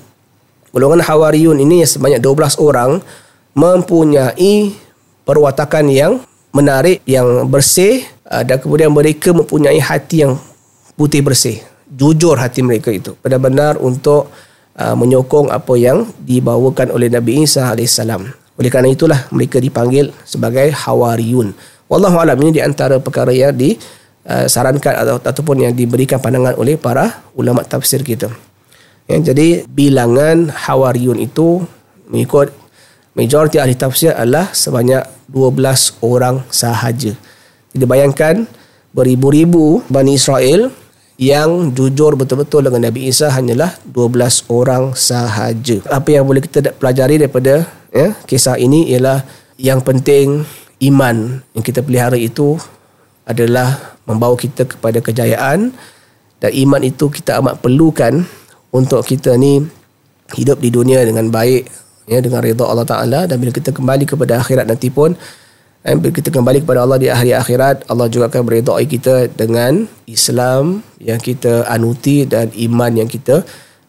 golongan 0.74 1.02
hawariyun 1.02 1.58
ini 1.62 1.86
sebanyak 1.86 2.22
12 2.22 2.62
orang 2.62 3.02
mempunyai 3.58 4.74
perwatakan 5.30 5.86
yang 5.86 6.26
menarik, 6.50 7.06
yang 7.06 7.46
bersih 7.46 8.02
uh, 8.26 8.42
dan 8.42 8.58
kemudian 8.58 8.90
mereka 8.90 9.30
mempunyai 9.30 9.78
hati 9.78 10.26
yang 10.26 10.42
putih 10.98 11.22
bersih. 11.22 11.62
Jujur 11.86 12.34
hati 12.42 12.66
mereka 12.66 12.90
itu. 12.90 13.14
Benar-benar 13.22 13.78
untuk 13.78 14.34
uh, 14.74 14.96
menyokong 14.98 15.54
apa 15.54 15.74
yang 15.78 16.10
dibawakan 16.26 16.90
oleh 16.90 17.14
Nabi 17.14 17.46
Isa 17.46 17.70
AS. 17.70 18.02
Oleh 18.60 18.70
kerana 18.74 18.90
itulah 18.90 19.30
mereka 19.30 19.62
dipanggil 19.62 20.10
sebagai 20.26 20.74
Hawariyun. 20.74 21.54
Wallahualam 21.86 22.38
ini 22.46 22.58
di 22.58 22.62
antara 22.66 22.98
perkara 22.98 23.30
yang 23.30 23.54
disarankan 23.54 24.94
uh, 24.98 25.02
atau, 25.06 25.16
ataupun 25.22 25.70
yang 25.70 25.74
diberikan 25.78 26.18
pandangan 26.18 26.58
oleh 26.58 26.74
para 26.74 27.22
ulama 27.38 27.62
tafsir 27.62 28.02
kita. 28.02 28.34
Ya, 29.10 29.18
jadi 29.34 29.66
bilangan 29.66 30.54
Hawariyun 30.54 31.18
itu 31.18 31.66
mengikut 32.10 32.54
majoriti 33.20 33.60
ahli 33.60 33.76
tafsir 33.76 34.16
adalah 34.16 34.56
sebanyak 34.56 35.04
12 35.28 36.00
orang 36.00 36.48
sahaja. 36.48 37.12
Jadi 37.76 37.86
bayangkan 37.86 38.48
beribu-ribu 38.96 39.84
Bani 39.92 40.16
Israel 40.16 40.72
yang 41.20 41.76
jujur 41.76 42.16
betul-betul 42.16 42.72
dengan 42.72 42.88
Nabi 42.88 43.12
Isa 43.12 43.28
hanyalah 43.28 43.76
12 43.92 44.48
orang 44.48 44.96
sahaja. 44.96 45.84
Apa 45.92 46.16
yang 46.16 46.24
boleh 46.24 46.40
kita 46.40 46.72
pelajari 46.80 47.20
daripada 47.20 47.68
ya, 47.92 48.16
kisah 48.24 48.56
ini 48.56 48.88
ialah 48.96 49.28
yang 49.60 49.84
penting 49.84 50.48
iman 50.80 51.44
yang 51.52 51.64
kita 51.68 51.84
pelihara 51.84 52.16
itu 52.16 52.56
adalah 53.28 54.00
membawa 54.08 54.40
kita 54.40 54.64
kepada 54.64 55.04
kejayaan 55.04 55.76
dan 56.40 56.52
iman 56.56 56.82
itu 56.88 57.12
kita 57.12 57.44
amat 57.44 57.60
perlukan 57.60 58.24
untuk 58.72 59.04
kita 59.04 59.36
ni 59.36 59.60
hidup 60.40 60.64
di 60.64 60.72
dunia 60.72 61.04
dengan 61.04 61.28
baik 61.28 61.68
ya 62.10 62.20
dengan 62.20 62.42
redha 62.42 62.66
Allah 62.66 62.88
Taala. 62.90 63.30
Dan 63.30 63.38
bila 63.38 63.54
kita 63.54 63.70
kembali 63.70 64.10
kepada 64.10 64.42
akhirat 64.42 64.66
nanti 64.66 64.90
pun 64.90 65.14
eh, 65.86 65.94
bila 65.94 66.10
kita 66.10 66.34
kembali 66.34 66.66
kepada 66.66 66.84
Allah 66.84 66.98
di 66.98 67.08
hari 67.08 67.32
akhirat 67.38 67.86
Allah 67.86 68.10
juga 68.10 68.28
akan 68.34 68.42
meredai 68.50 68.86
kita 68.90 69.30
dengan 69.30 69.86
Islam 70.10 70.82
yang 70.98 71.22
kita 71.22 71.70
anuti 71.70 72.26
dan 72.26 72.50
iman 72.52 72.92
yang 72.92 73.08
kita 73.08 73.46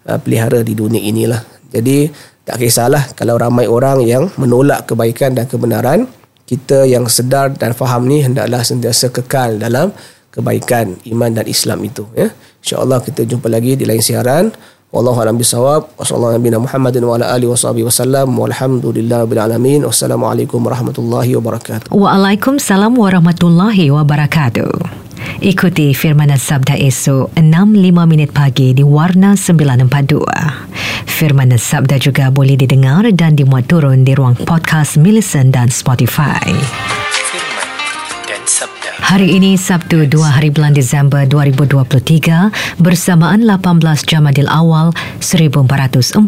uh, 0.06 0.18
pelihara 0.20 0.60
di 0.60 0.76
dunia 0.76 1.00
inilah. 1.00 1.40
Jadi 1.72 2.12
tak 2.44 2.60
kisahlah 2.60 3.14
kalau 3.16 3.38
ramai 3.40 3.66
orang 3.70 4.02
yang 4.04 4.28
menolak 4.36 4.84
kebaikan 4.84 5.32
dan 5.32 5.46
kebenaran 5.46 6.06
kita 6.50 6.82
yang 6.82 7.06
sedar 7.06 7.54
dan 7.54 7.72
faham 7.78 8.10
ni 8.10 8.26
hendaklah 8.26 8.66
sentiasa 8.66 9.14
kekal 9.14 9.54
dalam 9.62 9.94
kebaikan 10.34 10.98
iman 11.14 11.30
dan 11.30 11.46
Islam 11.46 11.78
itu 11.86 12.06
ya. 12.14 12.30
Insyaallah 12.60 13.00
kita 13.06 13.22
jumpa 13.24 13.46
lagi 13.46 13.78
di 13.78 13.86
lain 13.86 14.02
siaran 14.02 14.50
Wallahu 14.90 15.22
a'lam 15.22 15.38
bisawab. 15.38 15.94
Wassalamualaikum 19.86 20.58
warahmatullahi 20.66 21.30
wabarakatuh. 21.38 21.94
Waalaikumsalam 21.94 22.98
warahmatullahi 22.98 23.86
wabarakatuh. 23.94 24.66
Ikuti 25.46 25.94
firman 25.94 26.34
sabda 26.34 26.74
esok 26.74 27.30
6.5 27.38 28.10
minit 28.10 28.34
pagi 28.34 28.74
di 28.74 28.82
Warna 28.82 29.38
942. 29.38 30.26
Firman 31.06 31.54
sabda 31.54 32.02
juga 32.02 32.34
boleh 32.34 32.58
didengar 32.58 33.06
dan 33.14 33.38
dimuat 33.38 33.70
turun 33.70 34.02
di 34.02 34.18
ruang 34.18 34.34
podcast 34.42 34.98
Millicent 34.98 35.54
dan 35.54 35.70
Spotify. 35.70 36.50
Sabda. 38.50 38.98
Hari 38.98 39.38
ini 39.38 39.54
Sabtu 39.54 40.10
2 40.10 40.18
hari 40.26 40.50
bulan 40.50 40.74
Disember 40.74 41.22
2023 41.22 42.82
bersamaan 42.82 43.46
18 43.46 44.02
Jamadil 44.02 44.50
Awal 44.50 44.90
1445 45.22 46.18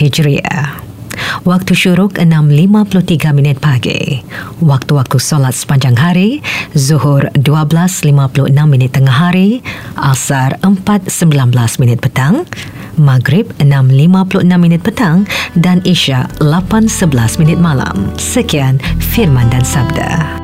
Hijriah. 0.00 0.80
Waktu 1.44 1.72
syuruk 1.76 2.16
6.53 2.16 3.36
minit 3.36 3.60
pagi. 3.60 4.24
Waktu-waktu 4.64 5.20
solat 5.20 5.52
sepanjang 5.52 6.00
hari, 6.00 6.40
Zuhur 6.72 7.28
12.56 7.36 8.48
minit 8.64 8.96
tengah 8.96 9.28
hari, 9.28 9.60
Asar 10.00 10.56
4.19 10.64 11.28
minit 11.84 12.00
petang, 12.00 12.48
Maghrib 12.96 13.52
6.56 13.60 14.48
minit 14.56 14.80
petang 14.80 15.28
dan 15.60 15.84
Isya 15.84 16.24
8.11 16.40 17.36
minit 17.36 17.60
malam. 17.60 18.08
Sekian 18.16 18.80
Firman 18.96 19.52
dan 19.52 19.60
Sabda. 19.60 20.43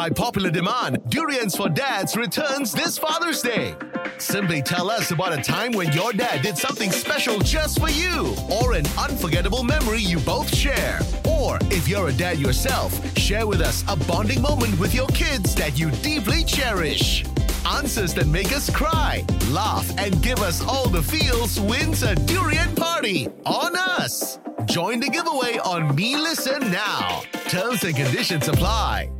By 0.00 0.08
popular 0.08 0.50
demand, 0.50 0.96
Durians 1.10 1.54
for 1.54 1.68
Dads 1.68 2.16
returns 2.16 2.72
this 2.72 2.96
Father's 2.96 3.42
Day. 3.42 3.74
Simply 4.16 4.62
tell 4.62 4.90
us 4.90 5.10
about 5.10 5.38
a 5.38 5.42
time 5.42 5.72
when 5.72 5.92
your 5.92 6.14
dad 6.14 6.40
did 6.40 6.56
something 6.56 6.90
special 6.90 7.38
just 7.40 7.78
for 7.78 7.90
you, 7.90 8.34
or 8.62 8.72
an 8.72 8.86
unforgettable 8.98 9.62
memory 9.62 10.00
you 10.00 10.18
both 10.20 10.56
share. 10.56 11.00
Or 11.28 11.58
if 11.64 11.86
you're 11.86 12.08
a 12.08 12.14
dad 12.14 12.38
yourself, 12.38 12.90
share 13.18 13.46
with 13.46 13.60
us 13.60 13.84
a 13.88 13.96
bonding 14.06 14.40
moment 14.40 14.80
with 14.80 14.94
your 14.94 15.06
kids 15.08 15.54
that 15.56 15.78
you 15.78 15.90
deeply 15.90 16.44
cherish. 16.44 17.22
Answers 17.66 18.14
that 18.14 18.26
make 18.26 18.56
us 18.56 18.70
cry, 18.70 19.22
laugh, 19.50 19.86
and 19.98 20.22
give 20.22 20.38
us 20.38 20.62
all 20.66 20.88
the 20.88 21.02
feels 21.02 21.60
wins 21.60 22.02
a 22.04 22.14
durian 22.14 22.74
party 22.74 23.28
on 23.44 23.76
us. 23.76 24.38
Join 24.64 24.98
the 24.98 25.10
giveaway 25.10 25.58
on 25.58 25.94
Me 25.94 26.16
Listen 26.16 26.70
Now. 26.70 27.20
Terms 27.48 27.84
and 27.84 27.94
conditions 27.94 28.48
apply. 28.48 29.10